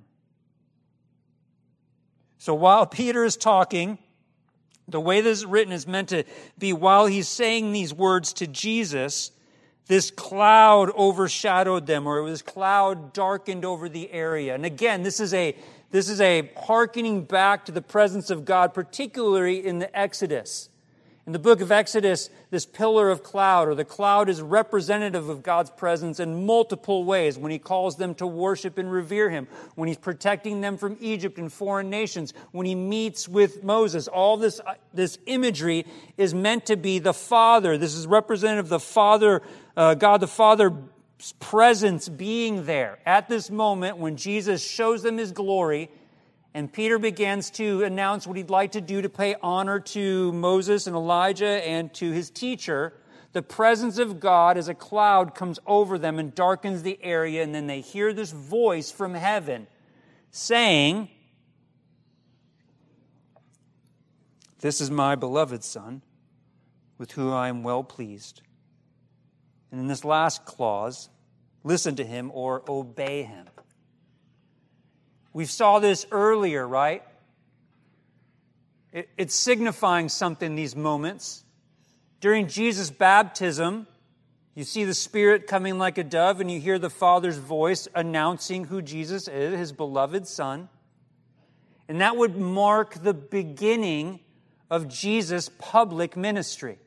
So 2.38 2.54
while 2.54 2.86
Peter 2.86 3.24
is 3.24 3.38
talking, 3.38 3.98
the 4.88 5.00
way 5.00 5.22
this 5.22 5.40
is 5.40 5.46
written 5.46 5.74
is 5.74 5.88
meant 5.88 6.10
to 6.10 6.24
be 6.58 6.74
while 6.74 7.08
he's 7.08 7.28
saying 7.28 7.72
these 7.72 7.94
words 7.94 8.34
to 8.34 8.48
Jesus, 8.48 9.32
this 9.88 10.12
cloud 10.12 10.92
overshadowed 10.92 11.88
them, 11.88 12.08
or 12.08 12.28
this 12.30 12.42
cloud 12.42 13.14
darkened 13.14 13.66
over 13.66 13.90
the 13.90 14.12
area. 14.12 14.56
And 14.56 14.66
again, 14.66 15.04
this 15.04 15.20
is 15.20 15.34
a 15.34 15.56
this 15.92 16.10
is 16.10 16.20
a 16.20 16.52
hearkening 16.58 17.24
back 17.24 17.66
to 17.66 17.72
the 17.72 17.82
presence 17.82 18.30
of 18.30 18.44
God, 18.44 18.74
particularly 18.74 19.66
in 19.66 19.80
the 19.80 19.98
Exodus. 19.98 20.70
In 21.28 21.34
the 21.34 21.40
book 21.40 21.60
of 21.60 21.72
Exodus, 21.72 22.30
this 22.52 22.68
pillar 22.68 23.10
of 23.10 23.24
cloud 23.24 23.68
or 23.68 23.74
the 23.74 23.84
cloud 23.84 24.30
is 24.30 24.44
representative 24.44 25.28
of 25.28 25.42
God's 25.42 25.72
presence 25.72 26.20
in 26.20 26.46
multiple 26.46 27.04
ways 27.04 27.36
when 27.36 27.52
he 27.52 27.58
calls 27.58 27.96
them 27.96 28.14
to 28.16 28.28
worship 28.28 28.78
and 28.78 28.92
revere 28.92 29.32
him, 29.32 29.48
when 29.74 29.88
he's 29.88 29.98
protecting 29.98 30.62
them 30.62 30.78
from 30.78 30.98
Egypt 31.00 31.40
and 31.40 31.52
foreign 31.52 31.90
nations, 31.90 32.36
when 32.52 32.68
he 32.68 32.76
meets 32.76 33.28
with 33.28 33.64
Moses. 33.64 34.08
All 34.08 34.38
this, 34.38 34.60
uh, 34.60 34.76
this 34.94 35.18
imagery 35.26 35.88
is 36.16 36.36
meant 36.36 36.68
to 36.68 36.78
be 36.78 37.00
the 37.00 37.14
Father. 37.14 37.76
This 37.76 37.96
is 37.96 38.06
representative 38.06 38.66
of 38.66 38.70
the 38.70 38.80
Father, 38.80 39.42
uh, 39.76 39.96
God 39.96 40.22
the 40.22 40.28
Father's 40.28 40.74
presence 41.40 42.08
being 42.08 42.66
there 42.66 43.00
at 43.04 43.30
this 43.30 43.50
moment 43.50 43.98
when 43.98 44.16
Jesus 44.16 44.64
shows 44.64 45.02
them 45.02 45.18
his 45.18 45.32
glory 45.32 45.90
and 46.56 46.72
Peter 46.72 46.98
begins 46.98 47.50
to 47.50 47.84
announce 47.84 48.26
what 48.26 48.38
he'd 48.38 48.50
like 48.50 48.72
to 48.72 48.82
do 48.82 49.02
to 49.02 49.10
pay 49.10 49.36
honor 49.44 49.82
to 49.82 50.32
Moses 50.32 50.88
and 50.88 50.96
Elijah 50.96 51.46
and 51.46 51.94
to 51.96 52.12
his 52.12 52.30
teacher. 52.30 52.94
The 53.34 53.42
presence 53.42 53.98
of 53.98 54.22
God 54.22 54.58
as 54.58 54.70
a 54.70 54.74
cloud 54.74 55.36
comes 55.36 55.60
over 55.68 55.98
them 55.98 56.18
and 56.18 56.34
darkens 56.34 56.82
the 56.82 56.98
area, 57.04 57.44
and 57.44 57.54
then 57.54 57.68
they 57.68 57.82
hear 57.82 58.14
this 58.14 58.32
voice 58.32 58.90
from 58.90 59.14
heaven 59.16 59.68
saying, 60.32 61.10
This 64.62 64.80
is 64.80 64.90
my 64.90 65.16
beloved 65.16 65.62
Son, 65.62 66.04
with 66.98 67.12
whom 67.12 67.34
I 67.34 67.50
am 67.50 67.64
well 67.64 67.84
pleased. 67.84 68.42
And 69.72 69.82
in 69.82 69.88
this 69.88 70.06
last 70.06 70.46
clause, 70.46 71.10
listen 71.66 71.98
to 71.98 72.06
him 72.06 72.32
or 72.34 72.64
obey 72.70 73.24
him. 73.24 73.48
We 75.36 75.44
saw 75.44 75.80
this 75.80 76.06
earlier, 76.14 76.66
right? 76.66 77.04
It, 78.94 79.10
it's 79.18 79.36
signifying 79.36 80.08
something, 80.08 80.56
these 80.56 80.78
moments. 80.78 81.44
During 82.22 82.48
Jesus' 82.48 82.90
baptism, 82.90 83.86
you 84.54 84.64
see 84.64 84.86
the 84.86 84.94
Spirit 84.94 85.46
coming 85.46 85.78
like 85.78 85.98
a 85.98 86.06
dove, 86.06 86.40
and 86.40 86.50
you 86.50 86.62
hear 86.62 86.80
the 86.80 86.90
Father's 86.90 87.38
voice 87.38 87.86
announcing 87.94 88.64
who 88.64 88.82
Jesus 88.82 89.28
is, 89.28 89.60
his 89.60 89.74
beloved 89.74 90.26
Son. 90.26 90.70
And 91.90 92.00
that 92.00 92.16
would 92.16 92.38
mark 92.38 93.04
the 93.04 93.14
beginning 93.14 94.22
of 94.72 94.88
Jesus' 94.88 95.50
public 95.60 96.16
ministry. 96.16 96.80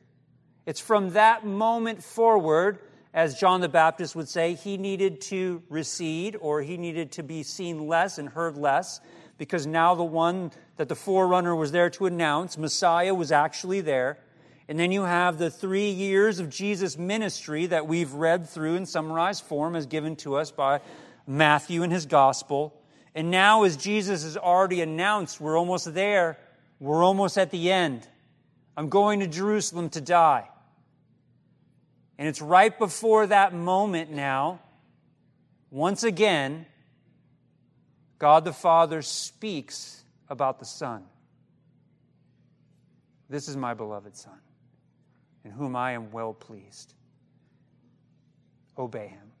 It's 0.65 0.81
from 0.81 1.11
that 1.11 1.45
moment 1.45 2.03
forward 2.03 2.79
as 3.13 3.39
John 3.39 3.61
the 3.61 3.69
Baptist 3.69 4.15
would 4.15 4.29
say, 4.29 4.53
he 4.53 4.77
needed 4.77 5.21
to 5.21 5.63
recede 5.69 6.37
or 6.39 6.61
he 6.61 6.77
needed 6.77 7.11
to 7.13 7.23
be 7.23 7.43
seen 7.43 7.87
less 7.87 8.17
and 8.17 8.29
heard 8.29 8.57
less 8.57 9.01
because 9.37 9.65
now 9.65 9.95
the 9.95 10.03
one 10.03 10.51
that 10.75 10.89
the 10.89 10.95
forerunner 10.95 11.55
was 11.55 11.71
there 11.71 11.89
to 11.91 12.05
announce, 12.05 12.57
Messiah, 12.57 13.15
was 13.15 13.31
actually 13.31 13.81
there. 13.81 14.19
And 14.67 14.77
then 14.77 14.91
you 14.91 15.03
have 15.03 15.39
the 15.39 15.49
three 15.49 15.89
years 15.89 16.39
of 16.39 16.49
Jesus' 16.49 16.97
ministry 16.97 17.65
that 17.67 17.87
we've 17.87 18.13
read 18.13 18.47
through 18.47 18.75
in 18.75 18.85
summarized 18.85 19.43
form 19.45 19.75
as 19.75 19.87
given 19.87 20.15
to 20.17 20.35
us 20.35 20.51
by 20.51 20.81
Matthew 21.25 21.81
in 21.81 21.89
his 21.89 22.05
gospel. 22.05 22.75
And 23.15 23.31
now, 23.31 23.63
as 23.63 23.77
Jesus 23.77 24.23
has 24.23 24.37
already 24.37 24.81
announced, 24.81 25.41
we're 25.41 25.57
almost 25.57 25.91
there. 25.95 26.37
We're 26.79 27.03
almost 27.03 27.37
at 27.37 27.49
the 27.49 27.71
end. 27.71 28.07
I'm 28.77 28.89
going 28.89 29.21
to 29.21 29.27
Jerusalem 29.27 29.89
to 29.91 30.01
die. 30.01 30.48
And 32.19 32.27
it's 32.27 32.41
right 32.41 32.77
before 32.77 33.27
that 33.27 33.53
moment 33.53 34.11
now, 34.11 34.59
once 35.71 36.03
again, 36.03 36.65
God 38.17 38.43
the 38.43 38.51
Father 38.51 39.01
speaks 39.01 40.03
about 40.27 40.59
the 40.59 40.65
Son. 40.65 41.05
This 43.29 43.47
is 43.47 43.55
my 43.55 43.73
beloved 43.73 44.17
Son, 44.17 44.37
in 45.45 45.51
whom 45.51 45.77
I 45.77 45.93
am 45.93 46.11
well 46.11 46.33
pleased. 46.33 46.93
Obey 48.77 49.07
him. 49.07 49.31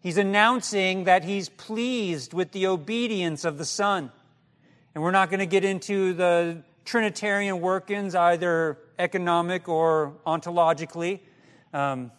He's 0.00 0.18
announcing 0.18 1.04
that 1.04 1.22
he's 1.22 1.48
pleased 1.48 2.34
with 2.34 2.50
the 2.50 2.66
obedience 2.66 3.44
of 3.44 3.58
the 3.58 3.64
Son. 3.64 4.10
And 4.96 5.04
we're 5.04 5.12
not 5.12 5.30
going 5.30 5.38
to 5.38 5.46
get 5.46 5.64
into 5.64 6.14
the 6.14 6.64
Trinitarian 6.84 7.60
workings, 7.60 8.16
either 8.16 8.76
economic 9.00 9.68
or 9.68 10.12
ontologically, 10.26 11.20
um, 11.72 12.12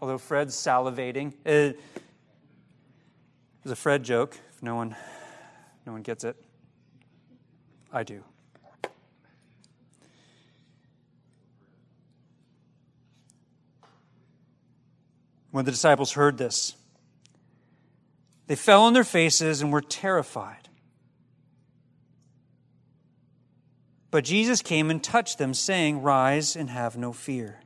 although 0.00 0.18
Fred's 0.18 0.54
salivating. 0.54 1.32
Uh, 1.46 1.74
it 1.74 1.80
was 3.64 3.72
a 3.72 3.76
Fred 3.76 4.04
joke, 4.04 4.38
if 4.54 4.62
no 4.62 4.76
one, 4.76 4.94
no 5.86 5.92
one 5.92 6.02
gets 6.02 6.24
it. 6.24 6.36
I 7.92 8.02
do. 8.02 8.22
When 15.50 15.64
the 15.64 15.70
disciples 15.70 16.12
heard 16.12 16.36
this, 16.36 16.76
they 18.46 18.54
fell 18.54 18.82
on 18.82 18.92
their 18.92 19.04
faces 19.04 19.62
and 19.62 19.72
were 19.72 19.80
terrified. 19.80 20.67
But 24.10 24.24
Jesus 24.24 24.62
came 24.62 24.90
and 24.90 25.02
touched 25.02 25.38
them, 25.38 25.52
saying, 25.52 26.02
Rise 26.02 26.56
and 26.56 26.70
have 26.70 26.96
no 26.96 27.12
fear. 27.12 27.60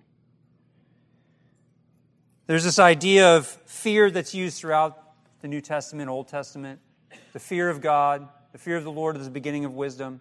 There's 2.46 2.64
this 2.64 2.78
idea 2.78 3.36
of 3.36 3.46
fear 3.46 4.10
that's 4.10 4.34
used 4.34 4.58
throughout 4.58 4.98
the 5.40 5.48
New 5.48 5.60
Testament, 5.60 6.10
Old 6.10 6.28
Testament. 6.28 6.80
The 7.32 7.38
fear 7.38 7.68
of 7.68 7.80
God, 7.80 8.28
the 8.52 8.58
fear 8.58 8.76
of 8.76 8.84
the 8.84 8.90
Lord 8.90 9.16
is 9.16 9.24
the 9.24 9.30
beginning 9.30 9.64
of 9.64 9.74
wisdom. 9.74 10.20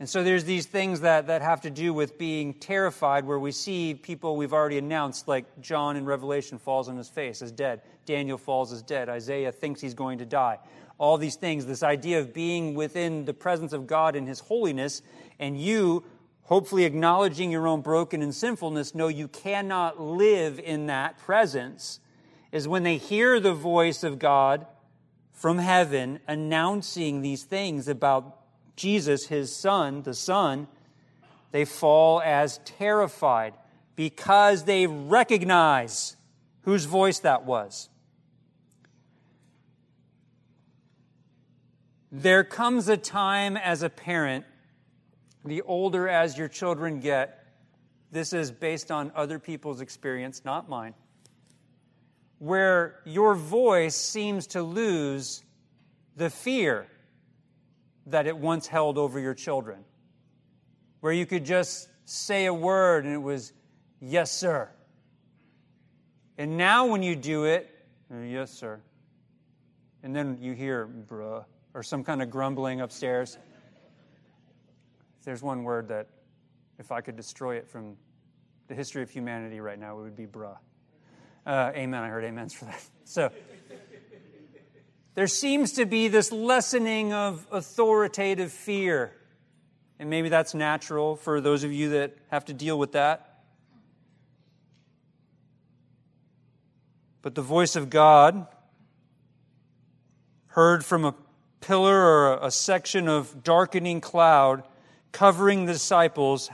And 0.00 0.08
so 0.08 0.22
there's 0.22 0.44
these 0.44 0.66
things 0.66 1.00
that, 1.00 1.26
that 1.26 1.42
have 1.42 1.62
to 1.62 1.70
do 1.70 1.92
with 1.92 2.18
being 2.18 2.54
terrified, 2.54 3.24
where 3.24 3.38
we 3.38 3.50
see 3.50 3.94
people 3.94 4.36
we've 4.36 4.52
already 4.52 4.78
announced, 4.78 5.26
like 5.26 5.60
John 5.60 5.96
in 5.96 6.04
Revelation 6.04 6.58
falls 6.58 6.88
on 6.88 6.96
his 6.96 7.08
face 7.08 7.42
as 7.42 7.50
dead. 7.50 7.82
Daniel 8.06 8.38
falls 8.38 8.72
as 8.72 8.82
dead. 8.82 9.08
Isaiah 9.08 9.50
thinks 9.50 9.80
he's 9.80 9.94
going 9.94 10.18
to 10.18 10.26
die. 10.26 10.58
All 10.98 11.18
these 11.18 11.36
things, 11.36 11.66
this 11.66 11.82
idea 11.82 12.20
of 12.20 12.32
being 12.32 12.74
within 12.74 13.24
the 13.24 13.34
presence 13.34 13.72
of 13.72 13.86
God 13.86 14.14
in 14.14 14.26
his 14.26 14.40
holiness 14.40 15.02
and 15.38 15.60
you, 15.60 16.04
hopefully 16.42 16.84
acknowledging 16.84 17.50
your 17.50 17.66
own 17.66 17.80
broken 17.80 18.22
and 18.22 18.34
sinfulness, 18.34 18.94
know 18.94 19.08
you 19.08 19.28
cannot 19.28 20.00
live 20.00 20.58
in 20.58 20.86
that 20.86 21.18
presence. 21.18 22.00
is 22.50 22.66
when 22.66 22.82
they 22.82 22.96
hear 22.96 23.38
the 23.40 23.54
voice 23.54 24.02
of 24.02 24.18
God 24.18 24.66
from 25.32 25.58
heaven 25.58 26.18
announcing 26.26 27.20
these 27.20 27.44
things 27.44 27.86
about 27.88 28.38
Jesus, 28.76 29.26
his 29.26 29.54
son, 29.54 30.02
the 30.02 30.14
Son, 30.14 30.68
they 31.50 31.64
fall 31.64 32.20
as 32.22 32.58
terrified 32.64 33.54
because 33.96 34.64
they 34.64 34.86
recognize 34.86 36.16
whose 36.62 36.84
voice 36.84 37.18
that 37.20 37.44
was. 37.44 37.88
There 42.10 42.44
comes 42.44 42.88
a 42.88 42.96
time 42.96 43.56
as 43.56 43.82
a 43.82 43.90
parent, 43.90 44.44
the 45.48 45.62
older 45.62 46.08
as 46.08 46.36
your 46.36 46.48
children 46.48 47.00
get, 47.00 47.44
this 48.10 48.32
is 48.32 48.50
based 48.50 48.90
on 48.90 49.12
other 49.14 49.38
people's 49.38 49.80
experience, 49.80 50.42
not 50.44 50.68
mine, 50.68 50.94
where 52.38 53.00
your 53.04 53.34
voice 53.34 53.94
seems 53.94 54.46
to 54.48 54.62
lose 54.62 55.42
the 56.16 56.30
fear 56.30 56.86
that 58.06 58.26
it 58.26 58.36
once 58.36 58.66
held 58.66 58.96
over 58.96 59.18
your 59.20 59.34
children. 59.34 59.84
Where 61.00 61.12
you 61.12 61.26
could 61.26 61.44
just 61.44 61.88
say 62.04 62.46
a 62.46 62.54
word 62.54 63.04
and 63.04 63.14
it 63.14 63.22
was, 63.22 63.52
yes, 64.00 64.32
sir. 64.32 64.68
And 66.38 66.56
now 66.56 66.86
when 66.86 67.02
you 67.02 67.14
do 67.14 67.44
it, 67.44 67.68
yes, 68.10 68.50
sir. 68.50 68.80
And 70.02 70.14
then 70.14 70.38
you 70.40 70.52
hear, 70.52 70.86
bruh 70.86 71.44
or 71.74 71.82
some 71.82 72.02
kind 72.02 72.22
of 72.22 72.30
grumbling 72.30 72.80
upstairs. 72.80 73.38
There's 75.24 75.42
one 75.42 75.62
word 75.62 75.88
that, 75.88 76.08
if 76.78 76.92
I 76.92 77.00
could 77.00 77.16
destroy 77.16 77.56
it 77.56 77.68
from 77.68 77.96
the 78.68 78.74
history 78.74 79.02
of 79.02 79.10
humanity 79.10 79.60
right 79.60 79.78
now, 79.78 79.98
it 79.98 80.02
would 80.02 80.16
be 80.16 80.26
bruh. 80.26 80.56
Uh, 81.44 81.72
amen. 81.74 82.02
I 82.02 82.08
heard 82.08 82.24
amens 82.24 82.54
for 82.54 82.66
that. 82.66 82.82
So, 83.04 83.30
there 85.14 85.26
seems 85.26 85.72
to 85.72 85.86
be 85.86 86.08
this 86.08 86.30
lessening 86.30 87.14
of 87.14 87.46
authoritative 87.50 88.52
fear. 88.52 89.16
And 89.98 90.10
maybe 90.10 90.28
that's 90.28 90.54
natural 90.54 91.16
for 91.16 91.40
those 91.40 91.64
of 91.64 91.72
you 91.72 91.88
that 91.90 92.16
have 92.30 92.44
to 92.44 92.52
deal 92.52 92.78
with 92.78 92.92
that. 92.92 93.40
But 97.22 97.34
the 97.34 97.42
voice 97.42 97.76
of 97.76 97.90
God, 97.90 98.46
heard 100.48 100.84
from 100.84 101.04
a 101.04 101.14
pillar 101.60 101.96
or 101.96 102.38
a 102.42 102.50
section 102.50 103.08
of 103.08 103.42
darkening 103.42 104.00
cloud 104.00 104.62
covering 105.12 105.64
the 105.64 105.72
disciples 105.72 106.50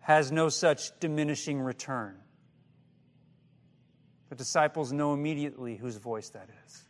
has 0.00 0.30
no 0.30 0.48
such 0.48 0.98
diminishing 1.00 1.60
return. 1.60 2.16
The 4.28 4.34
disciples 4.34 4.92
know 4.92 5.14
immediately 5.14 5.76
whose 5.76 5.96
voice 5.96 6.30
that 6.30 6.48
is. 6.66 6.82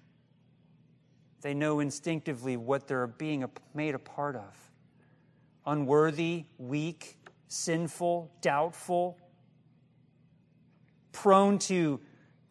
They 1.42 1.54
know 1.54 1.80
instinctively 1.80 2.56
what 2.56 2.88
they're 2.88 3.06
being 3.06 3.44
made 3.74 3.94
a 3.94 3.98
part 3.98 4.34
of 4.34 4.70
unworthy, 5.66 6.44
weak, 6.58 7.18
sinful, 7.48 8.32
doubtful, 8.40 9.18
prone 11.12 11.58
to 11.58 12.00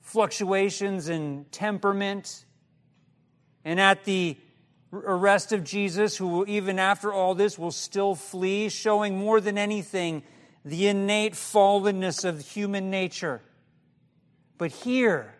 fluctuations 0.01 1.09
in 1.09 1.45
temperament 1.51 2.45
and 3.65 3.79
at 3.79 4.03
the 4.05 4.37
arrest 4.93 5.51
of 5.51 5.63
Jesus, 5.63 6.17
who 6.17 6.27
will, 6.27 6.49
even 6.49 6.79
after 6.79 7.11
all 7.11 7.35
this 7.35 7.57
will 7.57 7.71
still 7.71 8.15
flee, 8.15 8.69
showing 8.69 9.17
more 9.17 9.41
than 9.41 9.57
anything 9.57 10.23
the 10.63 10.87
innate 10.87 11.33
fallenness 11.33 12.23
of 12.23 12.39
human 12.39 12.89
nature. 12.89 13.41
But 14.57 14.71
here, 14.71 15.35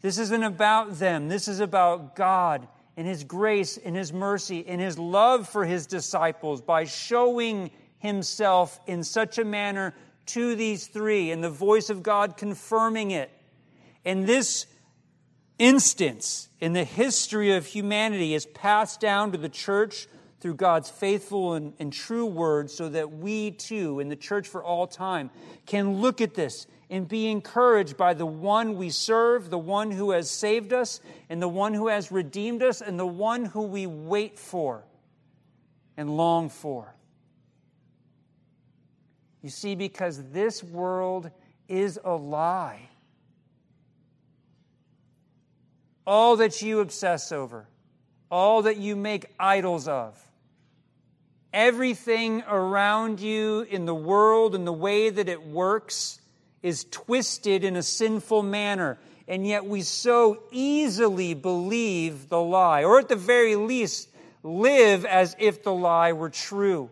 this 0.00 0.18
isn't 0.18 0.42
about 0.42 0.98
them. 0.98 1.28
This 1.28 1.48
is 1.48 1.60
about 1.60 2.16
God 2.16 2.66
and 2.96 3.06
His 3.06 3.24
grace 3.24 3.78
and 3.78 3.96
His 3.96 4.12
mercy 4.12 4.64
and 4.66 4.80
His 4.80 4.98
love 4.98 5.48
for 5.48 5.64
His 5.64 5.86
disciples 5.86 6.60
by 6.60 6.84
showing 6.84 7.70
Himself 7.98 8.78
in 8.86 9.04
such 9.04 9.38
a 9.38 9.44
manner 9.44 9.94
to 10.26 10.54
these 10.54 10.86
three 10.86 11.30
and 11.30 11.42
the 11.42 11.50
voice 11.50 11.90
of 11.90 12.02
God 12.02 12.36
confirming 12.36 13.10
it. 13.10 13.30
And 14.04 14.26
this 14.26 14.66
instance 15.62 16.48
in 16.58 16.72
the 16.72 16.82
history 16.82 17.52
of 17.52 17.66
humanity 17.66 18.34
is 18.34 18.46
passed 18.46 19.00
down 19.00 19.30
to 19.30 19.38
the 19.38 19.48
church 19.48 20.08
through 20.40 20.54
God's 20.56 20.90
faithful 20.90 21.54
and, 21.54 21.72
and, 21.78 21.92
true 21.92 22.26
word 22.26 22.68
so 22.68 22.88
that 22.88 23.12
we 23.12 23.52
too, 23.52 24.00
in 24.00 24.08
the 24.08 24.16
church 24.16 24.48
for 24.48 24.64
all 24.64 24.88
time, 24.88 25.30
can 25.64 26.00
look 26.00 26.20
at 26.20 26.34
this 26.34 26.66
and 26.90 27.06
be 27.06 27.30
encouraged 27.30 27.96
by 27.96 28.12
the 28.12 28.26
one 28.26 28.76
we 28.76 28.90
serve, 28.90 29.50
the 29.50 29.58
one 29.58 29.92
who 29.92 30.10
has 30.10 30.28
saved 30.28 30.72
us, 30.72 31.00
and 31.30 31.40
the 31.40 31.48
one 31.48 31.74
who 31.74 31.86
has 31.86 32.10
redeemed 32.10 32.60
us, 32.60 32.80
and 32.80 32.98
the 32.98 33.06
one 33.06 33.44
who 33.44 33.62
we 33.62 33.86
wait 33.86 34.40
for 34.40 34.84
and 35.96 36.16
long 36.16 36.48
for. 36.48 36.92
You 39.42 39.50
see, 39.50 39.76
because 39.76 40.30
this 40.30 40.60
world 40.64 41.30
is 41.68 42.00
a 42.02 42.16
lie 42.16 42.88
all 46.06 46.36
that 46.36 46.62
you 46.62 46.80
obsess 46.80 47.32
over, 47.32 47.68
all 48.30 48.62
that 48.62 48.76
you 48.76 48.96
make 48.96 49.26
idols 49.38 49.88
of, 49.88 50.18
everything 51.52 52.42
around 52.48 53.20
you 53.20 53.66
in 53.70 53.84
the 53.84 53.94
world 53.94 54.54
and 54.54 54.66
the 54.66 54.72
way 54.72 55.10
that 55.10 55.28
it 55.28 55.42
works 55.46 56.20
is 56.62 56.84
twisted 56.90 57.64
in 57.64 57.76
a 57.76 57.82
sinful 57.82 58.42
manner. 58.42 58.98
And 59.28 59.46
yet 59.46 59.64
we 59.64 59.82
so 59.82 60.42
easily 60.50 61.34
believe 61.34 62.28
the 62.28 62.40
lie, 62.40 62.84
or 62.84 62.98
at 62.98 63.08
the 63.08 63.16
very 63.16 63.56
least, 63.56 64.08
live 64.42 65.04
as 65.04 65.36
if 65.38 65.62
the 65.62 65.72
lie 65.72 66.12
were 66.12 66.30
true. 66.30 66.90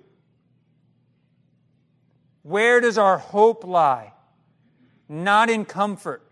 Where 2.43 2.81
does 2.81 2.99
our 2.99 3.19
hope 3.19 3.65
lie? 3.65 4.13
Not 5.09 5.51
in 5.51 5.65
comfort, 5.65 6.23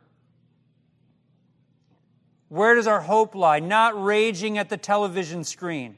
where 2.49 2.75
does 2.75 2.87
our 2.87 3.01
hope 3.01 3.35
lie? 3.35 3.61
Not 3.61 4.03
raging 4.03 4.59
at 4.59 4.69
the 4.69 4.77
television 4.77 5.45
screen. 5.45 5.97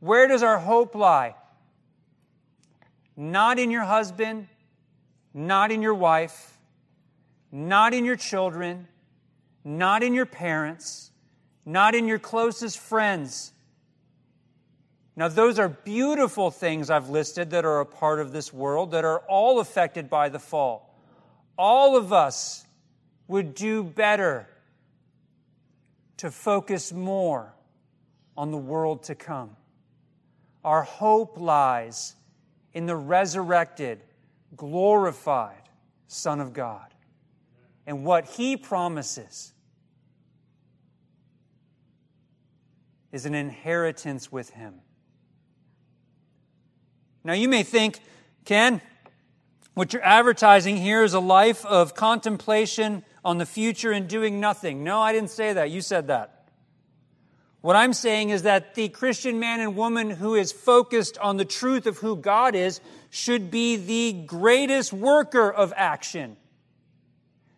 Where 0.00 0.26
does 0.26 0.42
our 0.42 0.58
hope 0.58 0.94
lie? 0.94 1.36
Not 3.16 3.58
in 3.58 3.70
your 3.70 3.84
husband, 3.84 4.48
not 5.32 5.70
in 5.70 5.82
your 5.82 5.94
wife, 5.94 6.58
not 7.52 7.94
in 7.94 8.04
your 8.04 8.16
children, 8.16 8.88
not 9.62 10.02
in 10.02 10.14
your 10.14 10.26
parents, 10.26 11.12
not 11.64 11.94
in 11.94 12.06
your 12.06 12.18
closest 12.18 12.78
friends. 12.78 13.52
Now, 15.14 15.28
those 15.28 15.58
are 15.58 15.68
beautiful 15.68 16.50
things 16.50 16.88
I've 16.88 17.10
listed 17.10 17.50
that 17.50 17.64
are 17.64 17.80
a 17.80 17.86
part 17.86 18.20
of 18.20 18.32
this 18.32 18.52
world 18.52 18.92
that 18.92 19.04
are 19.04 19.18
all 19.28 19.60
affected 19.60 20.08
by 20.08 20.30
the 20.30 20.38
fall. 20.38 20.98
All 21.58 21.96
of 21.96 22.12
us 22.12 22.64
would 23.30 23.54
do 23.54 23.84
better 23.84 24.48
to 26.16 26.32
focus 26.32 26.92
more 26.92 27.54
on 28.36 28.50
the 28.50 28.58
world 28.58 29.04
to 29.04 29.14
come. 29.14 29.56
Our 30.64 30.82
hope 30.82 31.38
lies 31.38 32.16
in 32.74 32.86
the 32.86 32.96
resurrected, 32.96 34.02
glorified 34.56 35.62
Son 36.08 36.40
of 36.40 36.52
God 36.52 36.92
and 37.86 38.04
what 38.04 38.26
He 38.26 38.56
promises 38.56 39.52
is 43.12 43.26
an 43.26 43.34
inheritance 43.34 44.32
with 44.32 44.50
Him. 44.50 44.80
Now, 47.22 47.34
you 47.34 47.48
may 47.48 47.62
think, 47.62 48.00
Ken, 48.44 48.80
what 49.74 49.92
you're 49.92 50.04
advertising 50.04 50.76
here 50.76 51.04
is 51.04 51.14
a 51.14 51.20
life 51.20 51.64
of 51.64 51.94
contemplation 51.94 53.04
on 53.24 53.38
the 53.38 53.46
future 53.46 53.92
and 53.92 54.08
doing 54.08 54.40
nothing. 54.40 54.84
No, 54.84 55.00
I 55.00 55.12
didn't 55.12 55.30
say 55.30 55.52
that. 55.52 55.70
You 55.70 55.80
said 55.80 56.08
that. 56.08 56.48
What 57.60 57.76
I'm 57.76 57.92
saying 57.92 58.30
is 58.30 58.42
that 58.42 58.74
the 58.74 58.88
Christian 58.88 59.38
man 59.38 59.60
and 59.60 59.76
woman 59.76 60.08
who 60.08 60.34
is 60.34 60.50
focused 60.50 61.18
on 61.18 61.36
the 61.36 61.44
truth 61.44 61.86
of 61.86 61.98
who 61.98 62.16
God 62.16 62.54
is 62.54 62.80
should 63.10 63.50
be 63.50 63.76
the 63.76 64.24
greatest 64.24 64.92
worker 64.92 65.50
of 65.50 65.72
action. 65.76 66.36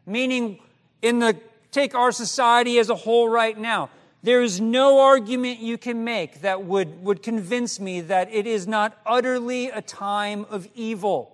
Meaning, 0.05 0.59
in 1.03 1.21
the 1.21 1.39
take 1.71 1.95
our 1.95 2.11
society 2.11 2.79
as 2.79 2.91
a 2.91 2.97
whole 2.97 3.29
right 3.29 3.57
now, 3.57 3.91
there 4.23 4.43
is 4.43 4.61
no 4.61 5.01
argument 5.01 5.61
you 5.61 5.79
can 5.79 6.05
make 6.05 6.43
that 6.43 6.65
would, 6.65 7.03
would 7.03 7.23
convince 7.23 7.81
me 7.81 8.01
that 8.03 8.33
it 8.33 8.47
is 8.47 8.67
not 8.69 8.97
utterly 9.05 9.69
a 9.69 9.83
time 9.83 10.47
of 10.51 10.69
evil. 10.75 11.32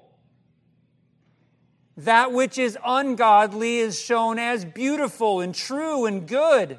That 1.98 2.32
which 2.32 2.58
is 2.58 2.78
ungodly 2.86 3.78
is 3.78 4.00
shown 4.00 4.38
as 4.38 4.64
beautiful 4.64 5.40
and 5.40 5.52
true 5.52 6.06
and 6.06 6.28
good. 6.28 6.78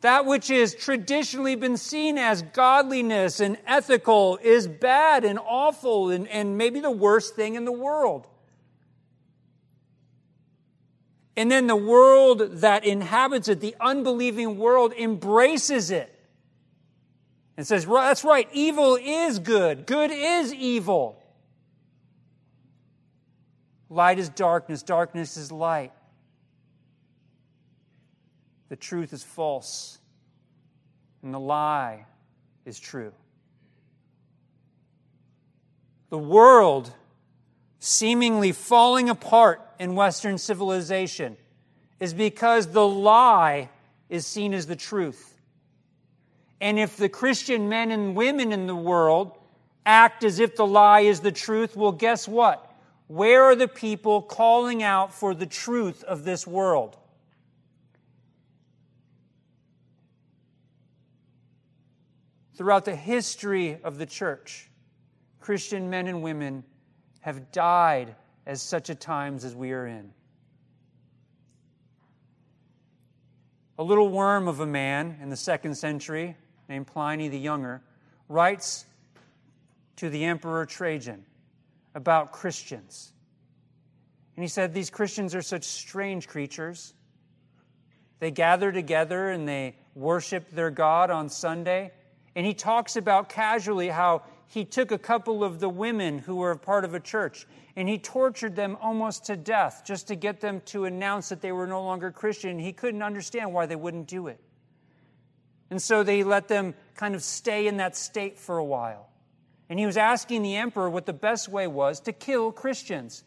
That 0.00 0.24
which 0.24 0.48
is 0.48 0.74
traditionally 0.74 1.56
been 1.56 1.76
seen 1.76 2.16
as 2.16 2.40
godliness 2.40 3.38
and 3.38 3.58
ethical 3.66 4.38
is 4.42 4.66
bad 4.66 5.26
and 5.26 5.38
awful 5.38 6.08
and, 6.08 6.26
and 6.28 6.56
maybe 6.56 6.80
the 6.80 6.90
worst 6.90 7.36
thing 7.36 7.54
in 7.54 7.66
the 7.66 7.72
world. 7.72 8.26
And 11.36 11.50
then 11.50 11.66
the 11.66 11.76
world 11.76 12.60
that 12.60 12.82
inhabits 12.82 13.48
it, 13.48 13.60
the 13.60 13.76
unbelieving 13.78 14.56
world, 14.56 14.94
embraces 14.98 15.90
it 15.90 16.18
and 17.58 17.66
says, 17.66 17.84
That's 17.84 18.24
right, 18.24 18.48
evil 18.54 18.96
is 18.96 19.38
good, 19.38 19.84
good 19.84 20.10
is 20.10 20.54
evil. 20.54 21.22
Light 23.88 24.18
is 24.18 24.28
darkness, 24.28 24.82
darkness 24.82 25.36
is 25.36 25.52
light. 25.52 25.92
The 28.68 28.76
truth 28.76 29.12
is 29.12 29.22
false, 29.22 29.98
and 31.22 31.32
the 31.32 31.38
lie 31.38 32.06
is 32.64 32.80
true. 32.80 33.12
The 36.10 36.18
world 36.18 36.92
seemingly 37.78 38.52
falling 38.52 39.08
apart 39.08 39.60
in 39.78 39.94
Western 39.94 40.38
civilization 40.38 41.36
is 42.00 42.12
because 42.12 42.68
the 42.68 42.86
lie 42.86 43.68
is 44.08 44.26
seen 44.26 44.52
as 44.52 44.66
the 44.66 44.76
truth. 44.76 45.38
And 46.60 46.78
if 46.78 46.96
the 46.96 47.08
Christian 47.08 47.68
men 47.68 47.90
and 47.90 48.16
women 48.16 48.52
in 48.52 48.66
the 48.66 48.74
world 48.74 49.36
act 49.84 50.24
as 50.24 50.40
if 50.40 50.56
the 50.56 50.66
lie 50.66 51.00
is 51.00 51.20
the 51.20 51.32
truth, 51.32 51.76
well, 51.76 51.92
guess 51.92 52.26
what? 52.26 52.65
Where 53.08 53.44
are 53.44 53.54
the 53.54 53.68
people 53.68 54.20
calling 54.20 54.82
out 54.82 55.14
for 55.14 55.34
the 55.34 55.46
truth 55.46 56.02
of 56.04 56.24
this 56.24 56.46
world? 56.46 56.96
Throughout 62.56 62.84
the 62.84 62.96
history 62.96 63.78
of 63.84 63.98
the 63.98 64.06
church, 64.06 64.70
Christian 65.40 65.88
men 65.88 66.08
and 66.08 66.22
women 66.22 66.64
have 67.20 67.52
died 67.52 68.16
as 68.46 68.62
such 68.62 68.88
a 68.88 68.94
times 68.94 69.44
as 69.44 69.54
we 69.54 69.72
are 69.72 69.86
in. 69.86 70.12
A 73.78 73.84
little 73.84 74.08
worm 74.08 74.48
of 74.48 74.60
a 74.60 74.66
man 74.66 75.18
in 75.20 75.28
the 75.28 75.36
second 75.36 75.74
century, 75.76 76.34
named 76.68 76.86
Pliny 76.86 77.28
the 77.28 77.38
Younger, 77.38 77.82
writes 78.28 78.86
to 79.96 80.08
the 80.08 80.24
Emperor 80.24 80.64
Trajan 80.64 81.26
about 81.96 82.30
Christians. 82.30 83.10
And 84.36 84.44
he 84.44 84.48
said, 84.48 84.72
These 84.72 84.90
Christians 84.90 85.34
are 85.34 85.42
such 85.42 85.64
strange 85.64 86.28
creatures. 86.28 86.94
They 88.20 88.30
gather 88.30 88.70
together 88.70 89.30
and 89.30 89.48
they 89.48 89.76
worship 89.94 90.50
their 90.50 90.70
God 90.70 91.10
on 91.10 91.28
Sunday. 91.30 91.90
And 92.36 92.46
he 92.46 92.52
talks 92.52 92.96
about 92.96 93.30
casually 93.30 93.88
how 93.88 94.22
he 94.46 94.64
took 94.64 94.92
a 94.92 94.98
couple 94.98 95.42
of 95.42 95.58
the 95.58 95.70
women 95.70 96.18
who 96.18 96.36
were 96.36 96.54
part 96.54 96.84
of 96.84 96.94
a 96.94 97.00
church 97.00 97.46
and 97.74 97.88
he 97.88 97.98
tortured 97.98 98.54
them 98.54 98.76
almost 98.80 99.24
to 99.26 99.36
death 99.36 99.82
just 99.84 100.08
to 100.08 100.14
get 100.14 100.40
them 100.40 100.60
to 100.66 100.84
announce 100.84 101.30
that 101.30 101.40
they 101.40 101.52
were 101.52 101.66
no 101.66 101.82
longer 101.82 102.12
Christian. 102.12 102.58
He 102.58 102.72
couldn't 102.72 103.02
understand 103.02 103.52
why 103.52 103.66
they 103.66 103.76
wouldn't 103.76 104.06
do 104.06 104.28
it. 104.28 104.40
And 105.70 105.80
so 105.80 106.02
they 106.02 106.24
let 106.24 106.46
them 106.46 106.74
kind 106.94 107.14
of 107.14 107.22
stay 107.22 107.66
in 107.66 107.78
that 107.78 107.96
state 107.96 108.38
for 108.38 108.58
a 108.58 108.64
while. 108.64 109.08
And 109.68 109.78
he 109.78 109.86
was 109.86 109.96
asking 109.96 110.42
the 110.42 110.56
emperor 110.56 110.88
what 110.88 111.06
the 111.06 111.12
best 111.12 111.48
way 111.48 111.66
was 111.66 112.00
to 112.00 112.12
kill 112.12 112.52
Christians. 112.52 113.24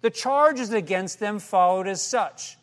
The 0.00 0.10
charges 0.10 0.72
against 0.72 1.20
them 1.20 1.38
followed 1.38 1.86
as 1.86 2.02
such. 2.02 2.56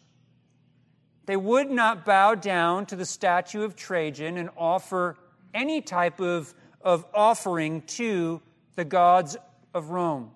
They 1.27 1.38
would 1.38 1.69
not 1.69 2.05
bow 2.05 2.36
down 2.36 2.88
to 2.88 2.95
the 2.95 3.05
statue 3.05 3.63
of 3.63 3.75
Trajan 3.75 4.38
and 4.38 4.49
offer 4.57 5.17
any 5.53 5.81
type 5.81 6.19
of 6.19 6.53
of 6.84 7.05
offering 7.13 7.81
to 7.81 8.41
the 8.75 8.86
gods 8.86 9.38
of 9.73 9.89
Rome. 9.89 10.31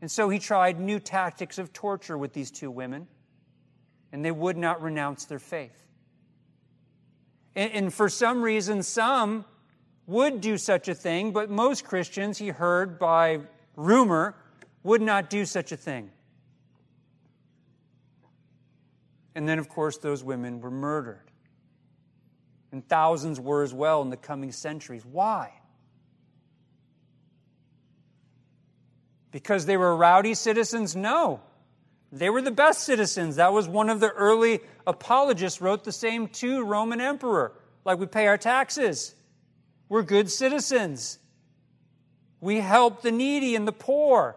And 0.00 0.10
so 0.10 0.28
he 0.28 0.38
tried 0.38 0.78
new 0.78 1.00
tactics 1.00 1.58
of 1.58 1.72
torture 1.72 2.18
with 2.18 2.32
these 2.32 2.50
two 2.50 2.70
women, 2.70 3.06
and 4.12 4.24
they 4.24 4.30
would 4.30 4.56
not 4.56 4.82
renounce 4.82 5.24
their 5.24 5.38
faith. 5.38 5.84
And, 7.54 7.72
and 7.72 7.94
for 7.94 8.08
some 8.08 8.42
reason, 8.42 8.82
some 8.82 9.44
would 10.06 10.40
do 10.40 10.56
such 10.56 10.88
a 10.88 10.94
thing, 10.94 11.32
but 11.32 11.50
most 11.50 11.84
Christians, 11.84 12.38
he 12.38 12.48
heard 12.48 12.98
by 12.98 13.40
rumor, 13.74 14.36
would 14.82 15.02
not 15.02 15.28
do 15.30 15.44
such 15.44 15.72
a 15.72 15.76
thing. 15.76 16.10
And 19.34 19.48
then, 19.48 19.58
of 19.58 19.68
course, 19.68 19.98
those 19.98 20.22
women 20.22 20.60
were 20.60 20.70
murdered 20.70 21.26
and 22.76 22.86
thousands 22.86 23.40
were 23.40 23.62
as 23.62 23.72
well 23.72 24.02
in 24.02 24.10
the 24.10 24.18
coming 24.18 24.52
centuries. 24.52 25.02
Why? 25.04 25.50
Because 29.30 29.64
they 29.64 29.78
were 29.78 29.96
rowdy 29.96 30.34
citizens? 30.34 30.94
No. 30.94 31.40
They 32.12 32.28
were 32.28 32.42
the 32.42 32.50
best 32.50 32.84
citizens. 32.84 33.36
That 33.36 33.54
was 33.54 33.66
one 33.66 33.88
of 33.88 34.00
the 34.00 34.10
early 34.10 34.60
apologists 34.86 35.62
wrote 35.62 35.84
the 35.84 35.92
same 35.92 36.28
to 36.28 36.64
Roman 36.64 37.00
emperor. 37.00 37.52
Like 37.84 37.98
we 37.98 38.04
pay 38.04 38.26
our 38.26 38.36
taxes. 38.38 39.14
We're 39.88 40.02
good 40.02 40.30
citizens. 40.30 41.18
We 42.40 42.60
help 42.60 43.02
the 43.02 43.12
needy 43.12 43.54
and 43.54 43.66
the 43.66 43.72
poor. 43.72 44.36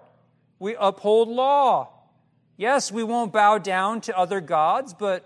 We 0.60 0.76
uphold 0.80 1.30
law. 1.30 1.90
Yes, 2.58 2.92
we 2.92 3.04
won't 3.04 3.32
bow 3.32 3.58
down 3.58 4.02
to 4.02 4.18
other 4.18 4.42
gods, 4.42 4.94
but 4.94 5.26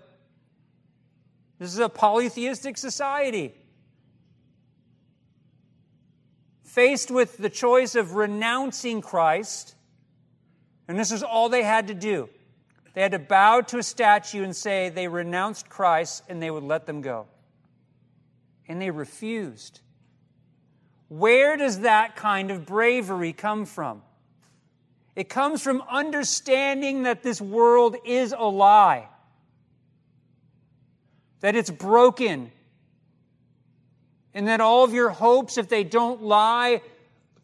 this 1.58 1.72
is 1.72 1.78
a 1.78 1.88
polytheistic 1.88 2.78
society. 2.78 3.54
Faced 6.62 7.10
with 7.10 7.36
the 7.38 7.50
choice 7.50 7.94
of 7.94 8.14
renouncing 8.14 9.00
Christ, 9.00 9.74
and 10.88 10.98
this 10.98 11.12
is 11.12 11.22
all 11.22 11.48
they 11.48 11.62
had 11.62 11.88
to 11.88 11.94
do. 11.94 12.28
They 12.94 13.02
had 13.02 13.12
to 13.12 13.18
bow 13.18 13.60
to 13.62 13.78
a 13.78 13.82
statue 13.82 14.44
and 14.44 14.54
say 14.54 14.88
they 14.88 15.08
renounced 15.08 15.68
Christ 15.68 16.22
and 16.28 16.40
they 16.40 16.50
would 16.50 16.62
let 16.62 16.86
them 16.86 17.00
go. 17.00 17.26
And 18.68 18.80
they 18.80 18.90
refused. 18.90 19.80
Where 21.18 21.56
does 21.56 21.80
that 21.80 22.16
kind 22.16 22.50
of 22.50 22.66
bravery 22.66 23.32
come 23.32 23.66
from? 23.66 24.02
It 25.14 25.28
comes 25.28 25.62
from 25.62 25.82
understanding 25.88 27.04
that 27.04 27.22
this 27.22 27.40
world 27.40 27.96
is 28.04 28.34
a 28.36 28.44
lie 28.44 29.08
that 31.44 31.54
it's 31.54 31.68
broken, 31.68 32.50
and 34.32 34.48
that 34.48 34.62
all 34.62 34.82
of 34.82 34.94
your 34.94 35.10
hopes, 35.10 35.58
if 35.58 35.68
they 35.68 35.84
don't 35.84 36.22
lie 36.22 36.80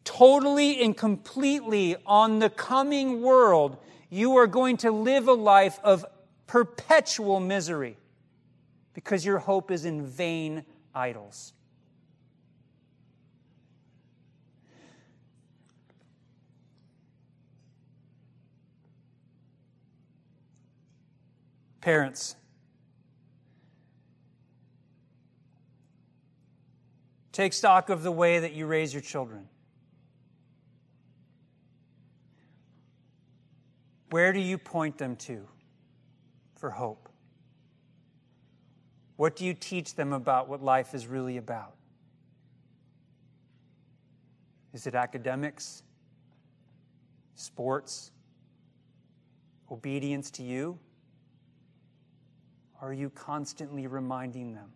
totally 0.05 0.83
and 0.83 0.97
completely 0.97 1.97
on 2.07 2.39
the 2.39 2.49
coming 2.49 3.21
world, 3.21 3.77
you 4.09 4.39
are 4.39 4.47
going 4.47 4.79
to 4.79 4.91
live 4.91 5.29
a 5.29 5.35
life 5.35 5.79
of 5.85 6.07
perpetual 6.47 7.41
misery 7.41 7.99
because 8.95 9.23
your 9.23 9.39
hope 9.39 9.71
is 9.71 9.85
in 9.85 10.07
vain 10.07 10.65
idols. 10.95 11.53
Parents, 21.81 22.37
Take 27.41 27.53
stock 27.53 27.89
of 27.91 28.03
the 28.03 28.11
way 28.13 28.41
that 28.41 28.53
you 28.53 28.67
raise 28.67 28.93
your 28.93 29.01
children. 29.01 29.49
Where 34.11 34.33
do 34.33 34.41
you 34.41 34.59
point 34.59 34.99
them 34.99 35.15
to 35.17 35.47
for 36.57 36.71
hope? 36.71 37.09
What 39.17 39.37
do 39.37 39.45
you 39.45 39.55
teach 39.55 39.95
them 39.95 40.13
about 40.13 40.49
what 40.49 40.63
life 40.63 40.95
is 40.95 41.07
really 41.07 41.37
about? 41.37 41.77
Is 44.73 44.87
it 44.87 44.95
academics? 44.95 45.83
Sports? 47.37 48.11
Obedience 49.71 50.31
to 50.33 50.43
you? 50.43 50.79
Are 52.81 52.93
you 52.93 53.11
constantly 53.11 53.87
reminding 53.87 54.55
them 54.55 54.73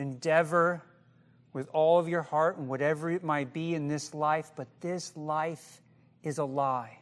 endeavor 0.00 0.82
with 1.52 1.68
all 1.72 1.98
of 1.98 2.08
your 2.08 2.22
heart 2.22 2.56
and 2.56 2.68
whatever 2.68 3.10
it 3.10 3.22
might 3.22 3.52
be 3.52 3.74
in 3.74 3.86
this 3.86 4.14
life, 4.14 4.50
but 4.56 4.66
this 4.80 5.16
life 5.16 5.82
is 6.22 6.38
a 6.38 6.44
lie. 6.44 6.98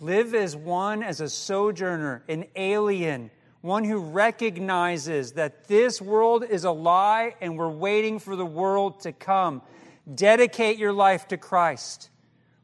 Live 0.00 0.34
as 0.34 0.56
one, 0.56 1.02
as 1.02 1.20
a 1.20 1.28
sojourner, 1.28 2.24
an 2.28 2.46
alien, 2.54 3.30
one 3.60 3.84
who 3.84 3.98
recognizes 3.98 5.32
that 5.32 5.68
this 5.68 6.00
world 6.00 6.44
is 6.44 6.64
a 6.64 6.70
lie 6.70 7.34
and 7.40 7.58
we're 7.58 7.68
waiting 7.68 8.18
for 8.18 8.36
the 8.36 8.46
world 8.46 9.00
to 9.00 9.12
come. 9.12 9.62
Dedicate 10.14 10.78
your 10.78 10.92
life 10.92 11.28
to 11.28 11.36
Christ. 11.36 12.10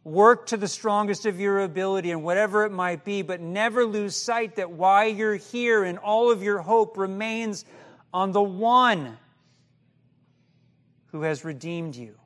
Work 0.05 0.46
to 0.46 0.57
the 0.57 0.66
strongest 0.66 1.26
of 1.26 1.38
your 1.38 1.61
ability 1.61 2.11
and 2.11 2.24
whatever 2.24 2.64
it 2.64 2.72
might 2.72 3.05
be, 3.05 3.22
but 3.22 3.40
never 3.40 3.86
lose 3.86 4.16
sight 4.16 4.57
that 4.57 4.70
why 4.70 5.05
you're 5.05 5.36
here 5.36 5.84
and 5.84 5.96
all 5.98 6.30
of 6.30 6.42
your 6.42 6.59
hope 6.59 6.98
remains 6.98 7.64
on 8.12 8.32
the 8.32 8.42
one 8.42 9.16
who 11.12 11.22
has 11.22 11.44
redeemed 11.44 11.94
you. 11.94 12.16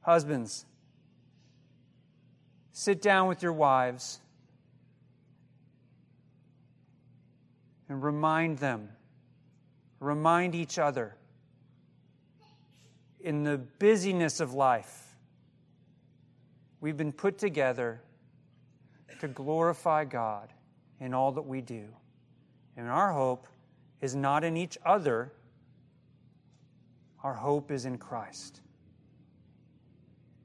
Husbands, 0.00 0.64
sit 2.72 3.02
down 3.02 3.28
with 3.28 3.42
your 3.42 3.52
wives 3.52 4.20
and 7.90 8.02
remind 8.02 8.58
them, 8.58 8.88
remind 10.00 10.54
each 10.54 10.78
other 10.78 11.14
in 13.22 13.44
the 13.44 13.58
busyness 13.58 14.40
of 14.40 14.54
life, 14.54 15.16
we've 16.80 16.96
been 16.96 17.12
put 17.12 17.38
together 17.38 18.00
to 19.20 19.28
glorify 19.28 20.04
God 20.04 20.52
in 20.98 21.14
all 21.14 21.32
that 21.32 21.42
we 21.42 21.60
do. 21.60 21.88
And 22.76 22.88
our 22.88 23.12
hope 23.12 23.46
is 24.00 24.14
not 24.14 24.44
in 24.44 24.56
each 24.56 24.78
other, 24.84 25.32
our 27.22 27.34
hope 27.34 27.70
is 27.70 27.84
in 27.84 27.98
Christ, 27.98 28.60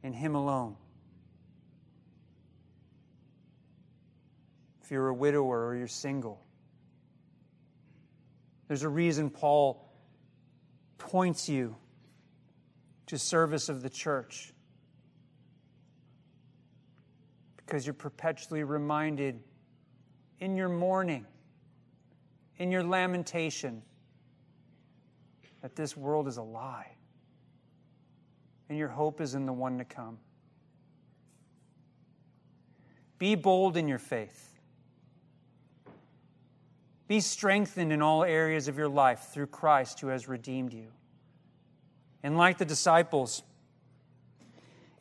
in 0.04 0.12
Him 0.12 0.36
alone. 0.36 0.76
If 4.84 4.92
you're 4.92 5.08
a 5.08 5.14
widower 5.14 5.68
or 5.68 5.76
you're 5.76 5.88
single, 5.88 6.42
there's 8.68 8.84
a 8.84 8.90
reason 8.90 9.30
Paul 9.30 9.90
points 10.98 11.48
you 11.48 11.76
to 13.16 13.20
service 13.20 13.70
of 13.70 13.82
the 13.82 13.90
church. 13.90 14.52
Because 17.56 17.86
you're 17.86 17.94
perpetually 17.94 18.64
reminded 18.64 19.40
in 20.42 20.58
your 20.58 20.68
mourning, 20.68 21.26
in 22.58 22.72
your 22.72 22.84
lamentation, 22.84 23.82
that 25.62 25.78
this 25.78 25.96
world 25.96 26.28
is 26.28 26.36
a 26.36 26.42
lie. 26.42 26.92
And 28.68 28.78
your 28.78 28.90
hope 28.90 29.22
is 29.22 29.34
in 29.34 29.46
the 29.46 29.54
one 29.54 29.78
to 29.78 29.86
come. 29.86 30.18
Be 33.18 33.36
bold 33.36 33.78
in 33.78 33.88
your 33.88 33.98
faith. 33.98 34.60
Be 37.08 37.22
strengthened 37.22 37.94
in 37.94 38.02
all 38.02 38.26
areas 38.26 38.68
of 38.68 38.78
your 38.78 38.90
life 38.90 39.30
through 39.32 39.48
Christ 39.48 40.02
who 40.02 40.08
has 40.08 40.28
redeemed 40.28 40.74
you. 40.74 40.88
And 42.26 42.40
like 42.40 42.58
the 42.58 42.66
disciples, 42.66 43.44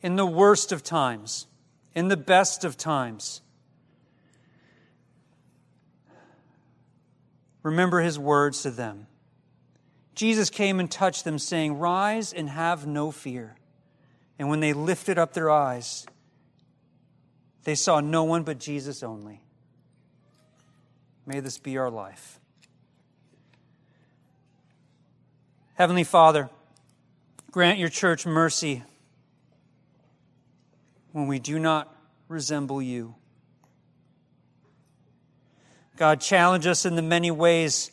in 0.03 0.15
the 0.15 0.27
worst 0.27 0.71
of 0.71 0.83
times, 0.83 1.47
in 1.95 2.07
the 2.07 2.15
best 2.15 2.63
of 2.63 2.77
times, 2.77 3.41
remember 7.63 8.01
his 8.01 8.19
words 8.19 8.61
to 8.61 8.69
them. 8.69 9.07
Jesus 10.13 10.51
came 10.51 10.79
and 10.79 10.91
touched 10.91 11.23
them, 11.23 11.39
saying, 11.39 11.79
Rise 11.79 12.31
and 12.31 12.47
have 12.47 12.85
no 12.85 13.09
fear. 13.09 13.55
And 14.37 14.47
when 14.47 14.59
they 14.59 14.73
lifted 14.73 15.17
up 15.17 15.33
their 15.33 15.49
eyes, 15.49 16.05
they 17.63 17.73
saw 17.73 18.01
no 18.01 18.23
one 18.23 18.43
but 18.43 18.59
Jesus 18.59 19.01
only. 19.01 19.41
May 21.25 21.39
this 21.39 21.57
be 21.57 21.75
our 21.79 21.89
life. 21.89 22.39
Heavenly 25.73 26.03
Father, 26.03 26.51
grant 27.55 27.79
your 27.79 27.87
church 27.87 28.25
mercy 28.25 28.83
when 31.13 31.25
we 31.25 31.39
do 31.39 31.57
not 31.57 31.95
resemble 32.27 32.81
you. 32.81 33.15
God, 35.95 36.19
challenge 36.19 36.67
us 36.67 36.85
in 36.85 36.97
the 36.97 37.01
many 37.01 37.31
ways 37.31 37.91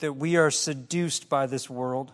that 0.00 0.14
we 0.14 0.34
are 0.34 0.50
seduced 0.50 1.28
by 1.28 1.46
this 1.46 1.70
world. 1.70 2.10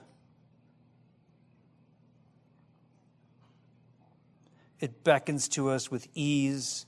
It 4.78 5.02
beckons 5.04 5.48
to 5.48 5.70
us 5.70 5.90
with 5.90 6.06
ease 6.14 6.84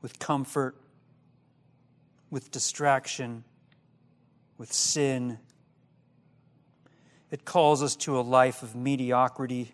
with 0.00 0.20
comfort, 0.20 0.76
with 2.30 2.52
distraction, 2.52 3.42
with 4.56 4.72
sin. 4.72 5.40
It 7.32 7.46
calls 7.46 7.82
us 7.82 7.96
to 7.96 8.20
a 8.20 8.22
life 8.22 8.62
of 8.62 8.76
mediocrity. 8.76 9.72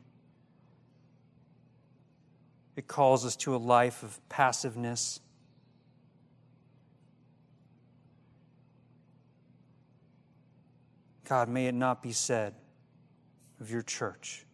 It 2.76 2.86
calls 2.86 3.26
us 3.26 3.34
to 3.38 3.56
a 3.56 3.59
life 3.59 4.04
of 4.04 4.20
passiveness. 4.28 5.18
God, 11.24 11.48
may 11.48 11.66
it 11.66 11.74
not 11.74 12.00
be 12.00 12.12
said 12.12 12.54
of 13.61 13.72
your 13.72 13.82
church. 13.82 14.46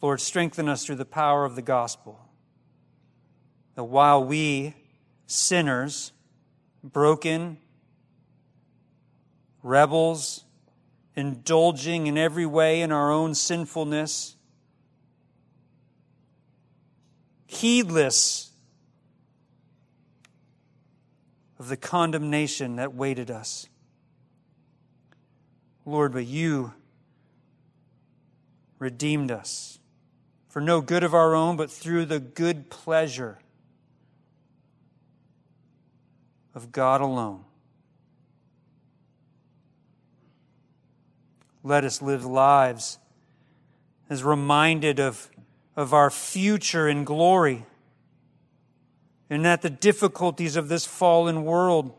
Lord, 0.00 0.20
strengthen 0.20 0.68
us 0.68 0.86
through 0.86 0.96
the 0.96 1.04
power 1.04 1.44
of 1.44 1.56
the 1.56 1.62
gospel 1.62 2.20
that 3.74 3.84
while 3.84 4.24
we, 4.24 4.76
sinners, 5.26 6.12
broken, 6.84 7.58
rebels, 9.64 10.41
indulging 11.14 12.06
in 12.06 12.16
every 12.16 12.46
way 12.46 12.80
in 12.80 12.90
our 12.90 13.10
own 13.10 13.34
sinfulness, 13.34 14.36
heedless 17.46 18.50
of 21.58 21.68
the 21.68 21.76
condemnation 21.76 22.76
that 22.76 22.94
waited 22.94 23.30
us. 23.30 23.68
Lord, 25.84 26.12
but 26.12 26.26
you 26.26 26.72
redeemed 28.78 29.30
us 29.30 29.78
for 30.48 30.60
no 30.60 30.80
good 30.80 31.02
of 31.02 31.14
our 31.14 31.34
own, 31.34 31.56
but 31.56 31.70
through 31.70 32.04
the 32.04 32.20
good 32.20 32.68
pleasure 32.68 33.38
of 36.54 36.72
God 36.72 37.00
alone. 37.00 37.44
Let 41.62 41.84
us 41.84 42.02
live 42.02 42.24
lives 42.24 42.98
as 44.10 44.24
reminded 44.24 44.98
of, 44.98 45.30
of 45.76 45.94
our 45.94 46.10
future 46.10 46.88
in 46.88 47.04
glory 47.04 47.64
and 49.30 49.44
that 49.46 49.62
the 49.62 49.70
difficulties 49.70 50.56
of 50.56 50.68
this 50.68 50.84
fallen 50.84 51.44
world, 51.44 51.94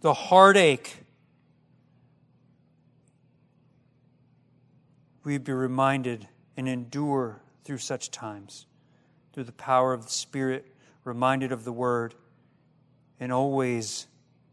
the 0.00 0.12
heartache, 0.12 1.04
we'd 5.22 5.44
be 5.44 5.52
reminded 5.52 6.26
and 6.56 6.68
endure 6.68 7.42
through 7.62 7.78
such 7.78 8.10
times 8.10 8.66
through 9.32 9.44
the 9.44 9.52
power 9.52 9.92
of 9.92 10.04
the 10.04 10.10
Spirit 10.10 10.66
reminded 11.04 11.52
of 11.52 11.64
the 11.64 11.72
Word, 11.72 12.14
and 13.20 13.32
always 13.32 14.06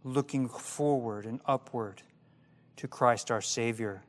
looking 0.04 0.48
forward 0.48 1.26
and 1.26 1.40
upward 1.46 2.04
to 2.80 2.88
Christ 2.88 3.30
our 3.30 3.42
Savior. 3.42 4.02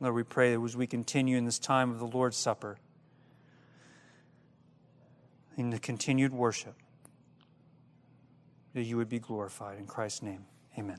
Lord, 0.00 0.12
we 0.12 0.24
pray 0.24 0.52
that 0.52 0.60
as 0.60 0.76
we 0.76 0.88
continue 0.88 1.36
in 1.36 1.44
this 1.44 1.60
time 1.60 1.92
of 1.92 2.00
the 2.00 2.06
Lord's 2.06 2.36
Supper, 2.36 2.78
in 5.56 5.70
the 5.70 5.78
continued 5.78 6.32
worship, 6.32 6.74
that 8.74 8.82
you 8.82 8.96
would 8.96 9.08
be 9.08 9.20
glorified. 9.20 9.78
In 9.78 9.86
Christ's 9.86 10.22
name, 10.22 10.46
amen. 10.76 10.98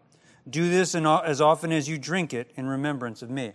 Do 0.49 0.69
this 0.69 0.95
as 0.95 1.41
often 1.41 1.71
as 1.71 1.87
you 1.87 1.97
drink 1.97 2.33
it 2.33 2.51
in 2.55 2.67
remembrance 2.67 3.21
of 3.21 3.29
me. 3.29 3.53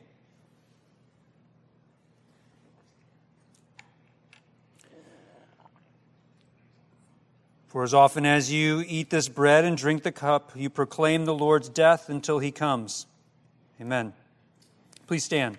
For 7.66 7.82
as 7.82 7.92
often 7.92 8.24
as 8.24 8.50
you 8.50 8.82
eat 8.86 9.10
this 9.10 9.28
bread 9.28 9.64
and 9.64 9.76
drink 9.76 10.02
the 10.02 10.12
cup, 10.12 10.52
you 10.54 10.70
proclaim 10.70 11.26
the 11.26 11.34
Lord's 11.34 11.68
death 11.68 12.08
until 12.08 12.38
he 12.38 12.50
comes. 12.50 13.06
Amen. 13.80 14.14
Please 15.06 15.24
stand. 15.24 15.58